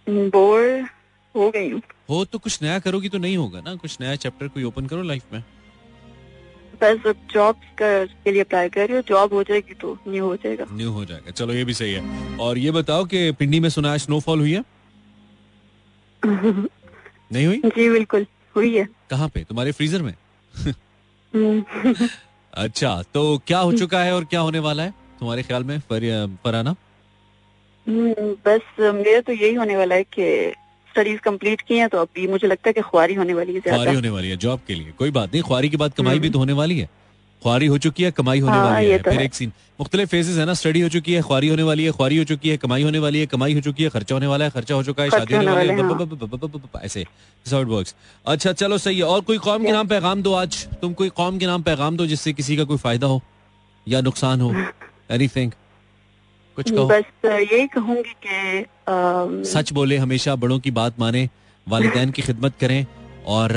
बोर 0.07 0.89
हो 1.35 1.51
गई 1.51 1.71
हूँ। 1.71 1.81
हो 2.11 2.25
तो 2.25 2.39
कुछ 2.39 2.63
नया 2.63 2.79
करोगी 2.79 3.09
तो 3.09 3.19
नहीं 3.19 3.37
होगा 3.37 3.61
ना 3.61 3.75
कुछ 3.77 3.97
नया 4.01 4.17
चैप्टर 4.17 4.49
कोई 4.49 4.65
ओपन 4.65 4.87
करो 4.87 5.03
लाइफ 5.03 5.33
में? 5.33 5.43
बस 6.83 7.13
जॉब 7.33 7.61
के 7.81 8.31
लिए 8.31 8.41
अप्लाई 8.41 8.69
कर 8.69 8.87
रही 8.87 8.97
हूँ 8.97 9.05
जॉब 9.09 9.33
हो 9.35 9.43
जाएगी 9.43 9.75
तो 9.75 9.97
न्यू 10.09 10.25
हो 10.25 10.37
जाएगा। 10.37 10.65
न्यू 10.73 10.91
हो 10.93 11.05
जाएगा 11.05 11.31
चलो 11.31 11.53
ये 11.55 11.65
भी 11.65 11.75
सही 11.75 11.93
है। 11.93 12.37
और 12.39 12.59
ये 12.59 12.71
बताओ 12.73 13.05
कि 13.05 13.31
पिंडी 13.33 13.61
में 13.61 13.69
सुना 13.69 13.93
है 13.93 13.99
स्नोफॉल 13.99 14.41
हुई 14.41 14.53
है? 14.53 14.63
नहीं 17.33 17.47
हुई? 17.47 17.61
जी 17.65 17.89
बिल्कुल 17.91 18.27
हुई 18.57 18.77
है। 18.77 18.89
कहाँ 19.11 19.29
पे? 19.29 19.45
तुम्हारे 19.45 19.73
फ्रीजर 19.73 20.03
में? 20.03 20.15
अच्छा 22.55 23.03
तो 23.15 23.23
क्या 23.47 23.59
हो 23.59 23.73
चुका 23.73 24.01
है 24.03 24.15
और 24.15 24.25
क्या 24.25 24.41
होने 24.41 24.59
वाला 24.59 24.83
है 24.83 24.91
तुम्हारे 25.21 25.43
ख्याल 25.43 25.65
में 25.65 25.79
फराना? 25.89 26.75
हम्म, 27.87 28.13
बस 28.47 28.61
मेरा 28.81 29.21
तो 29.21 29.33
यही 29.33 29.55
होने 29.55 29.77
वाला 29.77 29.95
है 29.95 30.03
कि 30.19 30.53
स्टडीज़ 30.91 31.21
कंप्लीट 31.21 31.61
की 31.61 31.79
हैं 31.79 31.89
तो 31.89 31.99
अभी 31.99 32.27
मुझे 32.27 32.49
लगता 32.49 32.69
है 32.69 32.73
कि 32.73 32.81
ख्वारी 32.81 33.15
होने 33.15 33.35
वाली 33.35 33.55
है 33.55 33.61
ख्वारी 33.61 33.95
होने 33.95 34.09
वाली 34.09 34.29
है 34.29 34.37
जॉब 34.37 34.61
के 34.67 34.75
लिए। 34.75 34.93
कोई 34.99 35.11
बात 35.11 35.33
नहीं 35.33 35.43
ख्वारी 35.43 35.69
के 35.69 35.77
बाद 35.77 35.93
कमाई 35.93 36.19
भी 36.19 36.31
तो 36.31 36.39
होने 36.39 36.53
वाली 36.53 36.79
है। 36.79 36.89
ख्वारी 37.47 37.67
हो 37.67 37.79
चुकी 37.79 38.03
है 38.03 38.11
कमाई 38.11 38.41
होने 38.41 38.57
हाँ, 38.57 38.65
वाली 38.65 38.91
है। 38.91 38.99
तो 38.99 39.11
फिर 39.11 39.21
एक 39.21 39.35
सीन 39.35 39.53
मुख्तलिफ़ 39.81 40.09
फेजेस 40.09 40.39
है 40.39 40.45
ना 40.45 40.55
स्टडी 40.55 40.81
हो 40.81 40.89
चुकी 40.89 41.13
है 41.13 41.23
ख्वारी 41.23 41.49
होने 41.49 41.63
वाली 41.63 41.85
है 41.85 41.91
ख्वारी 41.93 42.17
हो 42.19 42.25
चुकी 42.25 42.49
है 42.49 42.57
कमाई 42.57 42.83
होने 42.83 42.99
वाली 42.99 43.21
है 43.21 43.27
कमाई 43.27 43.55
हो 43.55 43.61
चुकी 43.61 43.83
है 43.83 43.91
खर्चा 43.91 44.15
होने 44.15 44.27
वाला 44.27 44.45
है 44.45 44.51
खर्चा 44.51 44.75
हो 44.75 44.83
चुका 44.83 45.03
है 45.03 45.11
शादी 45.11 45.35
होने 45.35 45.53
वाली 45.53 45.69
है 45.69 46.85
ऐसे 46.85 47.05
अच्छा 48.27 48.53
चलो 48.53 48.79
सही 48.79 48.99
है 48.99 49.05
और 49.05 49.21
कोई 49.21 49.39
कौम 49.39 49.65
के 49.65 49.73
नाम 49.73 49.87
पैगाम 49.87 50.23
दो 50.23 50.33
आज 50.33 50.67
तुम 50.81 50.93
कोई 50.93 51.09
कौम 51.09 51.39
के 51.39 51.47
नाम 51.47 51.63
पैगाम 51.63 51.97
दो 51.97 52.07
जिससे 52.07 52.33
किसी 52.33 52.57
का 52.57 52.65
कोई 52.65 52.77
फ़ायदा 52.77 53.07
हो 53.07 53.23
या 53.89 54.01
नुकसान 54.01 54.41
हो 54.41 54.51
एनीथिंग 55.11 55.53
कुछ 56.57 56.71
कहो। 56.71 56.87
बस 56.87 57.25
यही 57.25 57.67
कहूँगी 57.67 58.15
कि 58.27 58.67
सच 59.51 59.73
बोले 59.73 59.97
हमेशा 59.97 60.37
बड़ों 60.37 60.59
की 60.59 60.71
बात 60.71 61.01
माने 61.01 61.29
वालिदैन 61.69 62.11
की 62.11 62.23
खिदमत 62.23 62.53
करें 62.61 62.87
और 63.27 63.53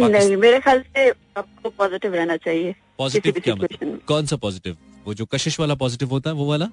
नहीं 0.00 0.36
मेरे 0.36 0.60
ख्याल 0.60 0.84
से 0.96 1.25
आपको 1.36 1.70
पॉजिटिव 1.78 2.14
रहना 2.14 2.36
चाहिए 2.38 2.74
पॉजिटिव 2.98 3.40
क्या 3.44 3.54
मतलब? 3.54 4.00
कौन 4.08 4.26
सा 4.26 4.36
पॉजिटिव 4.36 4.76
वो 5.06 5.14
जो 5.14 5.24
कशिश 5.26 5.58
वाला 5.60 5.74
पॉजिटिव 5.74 6.10
होता 6.10 6.30
है 6.30 6.36
वो 6.36 6.48
वाला? 6.48 6.68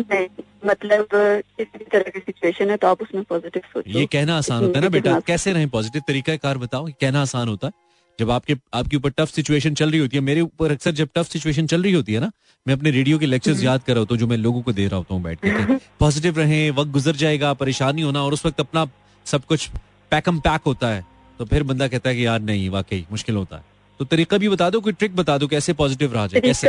नहीं 0.00 0.26
मतलब 0.66 1.06
किसी 1.12 1.84
तरह 1.84 2.10
की 2.10 2.20
सिचुएशन 2.20 2.70
है 2.70 2.76
तो 2.76 2.86
आप 2.86 3.02
उसमें 3.02 3.22
पॉजिटिव 3.24 3.62
सोचो। 3.72 3.98
ये 3.98 4.04
कहना 4.12 4.36
आसान 4.38 4.64
होता 4.64 4.78
है 4.78 4.82
ना 4.82 4.88
बेटा। 4.90 5.18
कैसे 5.26 5.52
रहे? 5.52 5.66
पॉजिटिव 5.68 6.02
तरीका 6.08 6.36
कार 6.36 6.58
बताओ 6.58 6.86
कहना 7.00 7.22
आसान 7.22 7.48
होता 7.48 7.66
है। 7.66 7.72
जब 8.18 8.30
आपके 8.30 8.54
आपके 8.74 8.96
ऊपर 8.96 9.10
टफ 9.10 9.30
सिचुएशन 9.30 9.74
चल 9.74 9.90
रही 9.90 10.00
होती 10.00 10.16
है 10.16 10.22
मेरे 10.22 10.40
ऊपर 10.40 10.72
अक्सर 10.72 10.90
जब 10.92 11.08
टफ 11.14 11.28
सिचुएशन 11.28 11.66
चल 11.66 11.82
रही 11.82 11.92
होती 11.92 12.12
है 12.12 12.20
ना 12.20 12.30
मैं 12.66 12.74
अपने 12.74 12.90
रेडियो 12.90 13.18
के 13.18 13.26
लेक्चर्स 13.26 13.56
हम्म। 13.56 13.66
याद 13.66 13.82
कर 13.82 13.92
रहा 13.92 14.00
होता 14.00 14.14
हूँ 14.14 14.18
जो 14.20 14.26
मैं 14.26 14.36
लोगों 14.36 14.62
को 14.62 14.72
दे 14.72 14.86
रहा 14.86 14.96
होता 14.96 15.14
हूँ 15.14 15.22
बैठ 15.22 15.38
के 15.44 15.76
पॉजिटिव 16.00 16.38
रहे 16.38 16.70
वक्त 16.70 16.90
गुजर 16.90 17.16
जाएगा 17.16 17.52
परेशानी 17.54 18.02
होना 18.02 18.22
और 18.24 18.32
उस 18.32 18.44
वक्त 18.46 18.60
अपना 18.60 18.86
सब 19.26 19.44
कुछ 19.44 19.68
पैकम 20.12 20.38
पैक 20.40 20.60
होता 20.66 20.88
है। 20.88 21.04
तो 21.38 21.44
फिर 21.44 21.62
बंदा 21.62 21.88
कहता 21.88 22.10
है 22.10 22.16
कि 22.16 22.26
यार 22.26 22.40
नहीं 22.42 22.68
वाकई 22.70 23.04
मुश्किल 23.12 23.36
होता 23.36 23.56
है। 23.56 23.64
तो 24.00 24.04
तरीका 24.04 24.38
भी 24.38 24.48
बता 24.48 24.68
दो 24.70 24.80
कोई 24.80 24.92
ट्रिक 24.92 25.16
बता 25.16 25.36
दो 25.38 25.46
कैसे 25.48 25.72
पॉजिटिव 25.72 26.12
रहा 26.14 26.26
जाए 26.26 26.40
कैसे? 26.40 26.68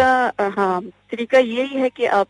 हाँ 0.58 0.82
तरीका 1.12 1.40
यही 1.40 1.80
है 1.80 1.90
कि 1.90 2.06
आप 2.18 2.28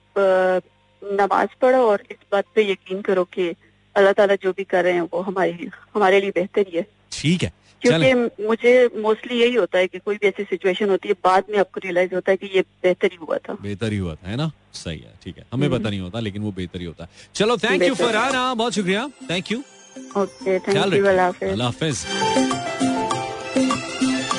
नमाज़ 1.01 1.55
पढ़ो 1.61 1.81
और 1.87 2.03
इस 2.11 2.17
बात 2.31 2.45
पे 2.55 2.71
यकीन 2.71 3.01
करो 3.01 3.23
कि 3.33 3.49
अल्लाह 3.95 4.13
ताला 4.13 4.35
जो 4.43 4.51
भी 4.51 4.63
कर 4.63 4.83
रहे 4.83 4.93
हैं 4.93 5.07
वो 5.13 5.21
हमारे 5.21 5.69
हमारे 5.95 6.21
लिए 6.21 6.31
बेहतर 6.35 6.65
ही 6.69 6.77
है। 6.77 6.85
ठीक 7.11 7.43
है 7.43 7.51
क्योंकि 7.81 8.45
मुझे 8.47 8.73
मोस्टली 9.01 9.39
यही 9.41 9.55
होता 9.55 9.77
है 9.77 9.87
कि 9.87 9.99
कोई 9.99 10.15
भी 10.15 10.27
ऐसी 10.27 10.43
सिचुएशन 10.43 10.89
होती 10.89 11.09
है 11.09 11.15
बाद 11.23 11.51
में 11.51 11.57
आपको 11.59 11.79
रियलाइज़ 11.83 12.15
होता 12.15 12.31
है 12.31 12.37
कि 12.37 12.49
ये 12.55 12.61
बेहतर 12.83 13.09
ही 13.11 13.17
हुआ 13.21 13.37
था। 13.37 13.57
बेहतर 13.61 13.91
ही 13.91 13.97
हुआ 13.97 14.15
था 14.15 14.29
है 14.29 14.35
ना? 14.35 14.51
सही 14.73 14.99
है 14.99 15.13
ठीक 15.23 15.37
है। 15.37 15.45
हमें 15.53 15.69
पता 15.71 15.89
नहीं 15.89 15.99
होता 15.99 16.19
लेकिन 16.19 16.41
वो 16.41 16.51
बेहतर 16.51 16.79
ही 16.79 16.85
होता 16.85 17.03
है। 17.03 17.09
चलो 17.35 17.57
थैंक 17.57 17.83
यू 17.83 17.93
फॉर 17.95 18.15
आना 18.15 18.53
बहुत 18.53 18.73
शुक्रिया। 18.73 19.07
Thank 19.29 19.51
you 19.51 19.63
okay 20.17 20.59
thank 20.59 20.93
you 20.93 21.05
अल्लाह 21.05 21.65
हाफिज। 21.65 22.05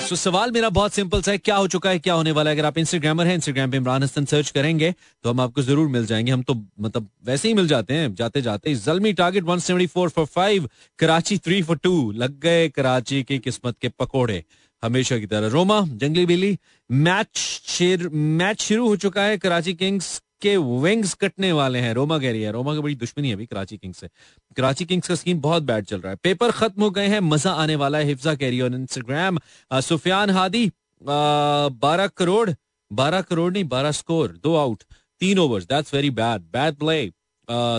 तो 0.09 0.17
सवाल 0.17 0.51
मेरा 0.53 0.69
बहुत 0.71 0.93
सिंपल 0.95 1.23
सा 1.23 1.31
है 1.33 1.39
क्या 1.39 1.55
हो 1.57 1.67
चुका 1.69 1.91
है 1.91 1.99
क्या 1.99 2.15
होने 2.15 2.33
वाला 2.33 2.51
है? 2.51 2.57
अगर 2.57 2.67
आप 2.67 2.79
इंस्टाग्रामर 2.79 3.27
हैं 3.27 3.35
इंस्टाग्राम 3.35 3.71
पे 3.71 3.77
इमरान 3.77 4.03
हसन 4.03 4.25
सर्च 4.25 4.51
करेंगे 4.51 4.91
तो 5.25 5.31
हम 5.31 5.41
आपको 5.41 5.63
ज़रूर 5.63 5.89
मिल 5.89 6.07
जाएँगे। 6.07 6.33
हम 6.33 6.43
तो 6.43 6.55
मतलब 6.81 7.09
वैसे 7.27 7.49
ही 7.49 7.55
मिल 7.55 7.69
जाते 7.69 7.95
हैं 7.95 8.15
जाते 8.15 8.43
जाते 8.43 8.75
Zalmi 8.77 9.13
target 9.13 9.45
174 9.45 10.09
for 10.09 10.25
five 10.27 10.69
Karachi 10.99 11.39
three 11.39 11.63
for 11.63 11.77
two 11.83 11.95
लग 12.15 12.39
गए 12.41 12.69
कराची 12.69 13.23
की 13.23 13.39
किस्मत 13.39 13.77
के 13.83 13.89
पकोड़े। 13.91 14.43
हमेशा 14.83 15.19
की 15.19 15.27
तरह। 15.27 15.49
रोमा 15.49 15.81
जंगली 15.93 16.27
बिल्ली 16.27 16.57
मैच 16.91 18.11
मैच 18.13 18.61
शुरू 18.63 18.89
हो 18.89 18.97
चुका 18.99 19.23
है 19.23 19.39
कराची 19.39 19.75
किंग्स 19.75 20.21
के 20.45 20.57
विंग्स 20.57 21.15
कटने 21.15 21.53
वाले 21.53 21.79
हैं। 21.79 21.93
रोमा 21.95 22.19
कह 22.19 22.31
रही 22.31 22.43
है, 22.43 22.53
रोमा 22.53 22.75
की 22.75 22.81
बड़ी 22.81 22.95
दुश्मनी 22.97 23.29
है 23.29 23.35
अभी 23.35 23.47
कराची 23.47 23.77
किंग्स 23.77 23.99
से। 23.99 24.09
कराची 24.57 24.85
किंग्स 24.85 25.09
का 25.09 25.15
स्कीम 25.15 25.41
बहुत 25.41 25.63
बैड 25.63 25.85
चल 25.85 26.01
रहा 26.01 26.11
है। 26.11 26.19
पेपर 26.23 26.51
खत्म 26.53 26.83
हो 26.83 26.91
गए 26.91 27.07
हैं, 27.09 27.21
मज़ा 27.23 27.53
आने 27.55 27.77
वाला 27.77 27.99
है, 27.99 28.05
हिफ्जा 28.05 28.35
कह 28.35 28.49
रही 28.49 28.59
है 28.59 28.67
इंस्टाग्राम 28.75 29.39
सुफियान 29.71 30.31
हादी 30.31 30.71
बारह 31.01 32.07
करोड़ 32.17 32.51
बारह 32.91 33.21
करोड़ 33.23 33.53
नहीं, 33.53 33.65
बारह 33.67 33.91
स्कोर 33.93 34.39
दो 34.43 34.55
आउट 34.57 34.83
तीन 35.21 35.39
overs 35.39 35.65
that's 35.65 35.95
very 35.95 36.11
bad 36.13 36.43
bad 36.53 36.75
play 36.75 37.13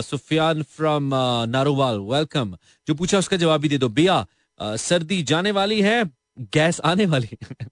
Sufiyan 0.02 0.62
from 0.62 1.10
Narowal 1.48 1.98
welcome 2.10 2.56
जो 2.88 2.94
पूछा 2.94 3.18
उसका 3.18 3.36
जवाब 3.36 3.60
भी 3.60 3.68
दे 3.68 3.78
दो। 3.78 3.88
बिया 3.90 4.26
सर्दी 4.60 5.22
जाने 5.22 5.50
वाली 5.52 5.80
है, 5.82 6.04
गैस 6.54 6.80
आने 6.84 7.06
वाली 7.06 7.28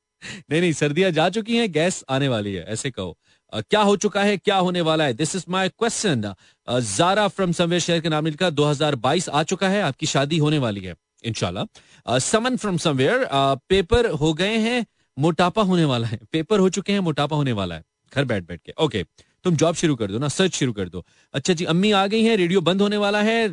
नहीं 0.51 0.61
नहीं, 0.61 0.73
सर्दियाँ 0.73 1.11
जा 1.11 1.29
चुकी 1.29 1.57
हैं, 1.57 1.71
गैस 1.73 2.05
आने 2.09 2.29
वाली 2.29 2.53
है, 2.55 2.65
ऐसे 2.65 2.91
कहो। 2.91 3.17
क्या 3.55 3.81
हो 3.81 3.97
चुका 3.97 4.23
है, 4.23 4.37
क्या 4.37 4.57
होने 4.57 4.81
वाला 4.81 5.05
है? 5.05 5.13
This 5.15 5.35
is 5.37 5.45
my 5.49 5.69
question 5.71 6.35
Zara 6.69 7.27
from 7.29 7.53
somewhere 7.53 7.81
शहर 7.81 8.01
के 8.01 8.09
नाम 8.09 8.27
लिखा 8.27 8.51
2022 8.53 9.29
आ 9.29 9.43
चुका 9.45 9.69
है, 9.69 9.83
आपकी 9.83 10.07
शादी 10.07 10.39
होने 10.39 10.59
वाली 10.59 10.81
है 10.81 10.95
इनशाला 11.25 11.65
समन 12.21 12.57
फ्रॉम 12.57 12.77
समवेयर 12.79 13.27
पेपर 13.69 14.11
हो 14.13 14.33
गए 14.35 14.57
हैं, 14.59 14.85
मोटापा 15.17 15.63
होने 15.63 15.85
वाला 15.85 16.07
है। 16.07 16.19
पेपर 16.33 16.59
हो 16.59 16.69
चुके 16.71 16.93
हैं, 16.93 17.01
मोटापा 17.01 17.37
होने 17.37 17.53
वाला 17.53 17.75
है। 17.75 17.83
घर 18.13 18.25
बैठ 18.25 18.47
बैठ 18.47 18.61
के। 18.61 18.73
Okay 18.79 19.03
okay. 19.03 19.31
तुम 19.45 19.57
जॉब 19.57 19.75
शुरू 19.75 19.95
कर 19.97 20.11
दो 20.11 20.19
ना 20.19 20.29
सर्च 20.29 20.55
शुरू 20.55 20.73
कर 20.73 20.89
दो। 20.89 21.05
अच्छा 21.35 21.55
जी, 21.55 21.65
अम्मी 21.65 21.91
आ 21.93 22.07
गई 22.07 22.23
है 22.25 22.37
रेडियो 22.37 22.61
बंद 22.61 22.83
होने 22.83 22.97
वाला 22.97 23.23
है 23.23 23.47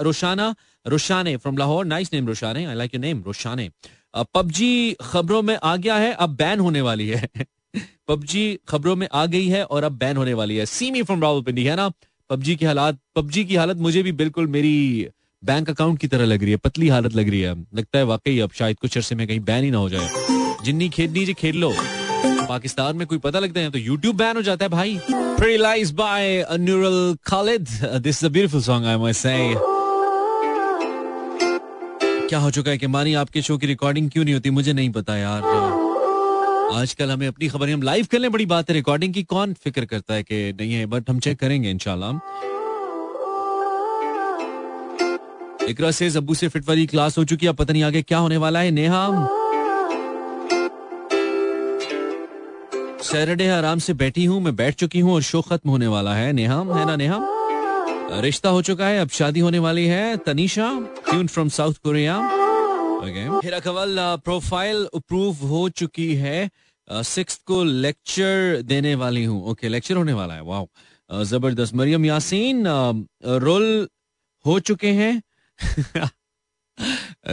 Roshana, 0.00 0.54
Roshane 0.86 1.36
from 1.36 1.56
Lahore. 1.58 1.84
Nice 1.84 2.12
name 2.12 2.26
Roshane. 2.28 2.64
I 2.64 2.74
like 2.74 2.94
your 2.94 3.00
name 3.00 3.22
Roshane. 3.26 3.68
PUBG 4.34 4.96
खबरों 5.02 5.42
में 5.42 5.56
आ 5.56 5.76
गया 5.76 5.96
है, 5.96 6.12
अब 6.12 6.36
बैन 6.36 6.60
होने 6.60 6.80
वाली 6.80 7.08
है। 7.08 7.28
पबजी 8.08 8.58
खबरों 8.68 8.96
में 8.96 9.08
आ 9.12 9.26
गई 9.26 9.46
है 9.48 9.64
और 9.64 9.84
अब 9.84 9.92
बैन 9.92 10.16
होने 10.16 10.34
वाली 10.34 10.56
है। 10.56 10.66
सीमी 10.66 11.02
फ्रॉम 11.02 11.22
रावलपिंडी 11.22 11.64
है 11.64 11.76
ना? 11.76 11.88
पबजी 12.30 12.56
की 12.56 12.64
हालात 12.64 12.98
पबजी 13.16 13.44
की 13.44 13.56
हालत 13.56 13.76
मुझे 13.76 14.02
भी 14.02 14.12
बिल्कुल 14.12 14.46
मेरी 14.46 15.08
बैंक 15.44 15.70
अकाउंट 15.70 15.98
की 15.98 16.08
तरह 16.08 16.24
लग 16.24 16.42
रही 16.42 16.50
है 16.50 16.56
पतली 16.56 16.88
हालत 16.88 17.14
लग 17.16 17.28
रही 17.30 17.40
है। 17.40 17.54
लगता 17.74 17.98
है 17.98 18.04
वाकई 18.04 18.38
अब 18.38 18.50
शायद 18.54 18.78
कुछ 18.80 18.96
अरसे 18.96 19.14
में 19.14 19.26
कहीं 19.28 19.40
बैन 19.40 19.64
ही 19.64 19.70
ना 19.70 19.78
हो 19.78 19.88
जाए। 19.90 20.08
जिन्नी 20.64 20.88
खेलनी 20.88 21.24
जी 21.24 21.34
खेल 21.34 21.56
लो। 21.56 21.72
पाकिस्तान 22.48 22.96
में 22.96 23.06
कोई 23.06 23.18
पता 23.18 23.38
लगता 23.38 23.60
है 23.60 23.70
तो 23.70 23.78
यूट्यूब 23.78 24.16
बैन 24.16 24.36
हो 24.36 24.42
जाता 24.42 24.64
है 24.64 24.68
भाई। 24.68 25.00
Paralyzed 25.36 25.94
by 25.96 26.20
Neural 26.58 27.16
Khalid. 27.30 27.64
This 28.04 28.20
is 28.20 28.24
a 28.24 28.30
beautiful 28.36 28.62
song, 28.68 28.86
I 28.86 28.96
must 29.02 29.26
say. 29.26 29.56
क्या 32.28 32.38
हो 32.38 32.50
चुका 32.50 32.70
है 32.70 32.78
कि 32.78 32.86
मानी 32.86 33.14
आपके 33.14 33.42
शो 33.42 33.58
की 33.58 33.66
रिकॉर्डिंग 33.66 34.10
क्यों 34.10 34.24
नहीं 34.24 34.34
होती? 34.34 34.50
मुझे 34.50 34.72
नहीं 34.72 34.90
पता 34.90 35.16
यार। 35.16 35.42
आजकल 36.72 37.10
हमें 37.10 37.26
अपनी 37.26 37.48
खबरें, 37.48 37.72
हम 37.72 37.82
लाइव 37.82 38.06
कर 38.12 38.18
लें 38.18 38.30
बड़ी 38.32 38.46
बात 38.46 38.70
है 38.70 38.74
रिकॉर्डिंग 38.74 39.12
की। 39.14 39.22
कौन 39.24 39.52
फ़िक्र 39.54 39.84
करता 39.84 40.14
है 40.14 40.22
कि 40.22 40.52
नहीं 40.52 40.72
है 40.72 40.86
बट 40.86 41.10
हम 41.10 41.18
चेक 41.20 41.38
करेंगे 41.38 41.70
इनशाला 41.70 42.10
इकरा 45.68 45.90
से 45.90 46.08
अबू 46.16 46.34
से 46.34 46.48
फिट 46.48 46.68
वाली 46.68 46.86
क्लास 46.86 47.18
हो 47.18 47.24
चुकी 47.24 47.46
है 47.46 47.52
पता 47.52 47.72
नहीं 47.72 47.82
आगे 47.82 48.02
क्या 48.02 48.18
होने 48.18 48.36
वाला 48.36 48.60
है। 48.60 48.70
नेहा? 48.70 49.06
सैटरडे 53.02 53.48
आराम 53.48 53.78
से 53.78 53.94
बैठी 53.94 54.24
हूँ, 54.24 54.40
मैं 54.40 54.54
बैठ 54.56 54.74
चुकी 54.74 55.00
हूँ 55.00 55.14
और 55.14 55.22
शो 55.22 55.40
खत्म 55.42 55.70
होने 55.70 55.86
वाला 55.86 56.14
है। 56.14 56.32
नेहा, 56.32 56.58
है 56.78 56.86
ना 56.86 56.96
नेहा? 56.96 57.18
रिश्ता 58.20 58.48
हो 58.48 58.62
चुका 58.62 58.86
है, 58.86 59.00
अब 59.00 59.08
शादी 59.08 59.40
होने 59.40 59.58
वाली 59.58 59.86
है। 59.86 60.16
Tanisha 60.16 60.70
Tune 61.10 61.26
from 61.26 61.48
South 61.48 61.74
Korea 61.84 62.18
Hera 63.04 63.58
Kawal 63.60 63.96
profile 64.24 64.84
approve 64.94 65.46
हो 65.48 65.68
चुकी 65.80 66.14
है 66.16 66.38
सिक्स 66.88 67.36
को 67.46 67.62
लेक्चर 67.64 68.62
देने 68.64 68.94
वाली 68.94 69.24
हूँ 69.24 69.42
ओके 69.50 69.68
लेक्चर 69.68 69.96
होने 69.96 70.12
वाला 70.12 70.34
है 70.34 70.42
वाह 70.42 71.22
ज़बरदस्त 71.24 71.74
मरियम 71.74 72.04
यासीन 72.04 72.64
रोल 73.44 73.66
हो 74.44 74.58
चुके 74.68 74.90
हैं 75.00 75.22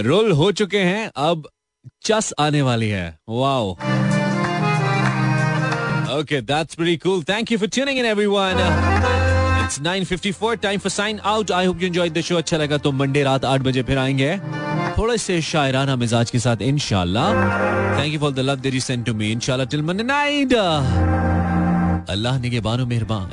रोल 0.08 0.32
हो 0.42 0.52
चुके 0.52 0.80
हैं 0.80 1.10
अब 1.28 1.48
चस 2.06 2.34
आने 2.40 2.62
वाली 2.62 2.90
है 2.90 3.08
wow 3.30 3.72
okay 6.20 6.42
that's 6.42 6.80
very 6.80 6.98
cool 7.06 7.24
thank 7.30 7.52
you 7.52 7.58
for 7.58 7.68
tuning 7.70 8.00
in 8.00 8.06
everyone 8.06 8.60
it's 9.64 9.80
9:54 9.82 10.62
time 10.62 10.80
for 10.80 10.92
sign 10.92 11.20
out 11.34 11.52
I 11.52 11.66
hope 11.66 11.82
you 11.82 11.88
enjoyed 11.88 12.14
the 12.14 12.22
show 12.30 12.36
अच्छा 12.38 12.58
लगा 12.58 12.78
तो 12.78 12.92
मंडे 12.92 13.24
रात 13.24 13.46
8 13.56 13.62
बजे 13.68 13.84
फिर 13.84 13.98
आएँगे 13.98 14.32
थोड़े 14.98 15.18
से 15.18 15.42
शायराना 15.42 15.96
मिजाज 15.96 16.30
के 16.32 16.40
साथ 16.40 16.62
इनशाला 16.62 17.26
thank 17.98 18.14
you 18.14 18.20
for 18.20 18.32
the 18.32 18.40
love 18.40 18.58
they 18.66 18.70
you 18.70 19.04
to 19.04 19.14
me 19.14 19.32
इनशाला 19.32 19.64
टिल 19.74 19.82
मंडे 19.90 20.04
नाइट 20.04 20.54
अल्लाह 22.10 22.40
ने 22.40 22.50
के 22.50 22.60
बानो 22.60 22.86
मेहरबान। 22.86 23.28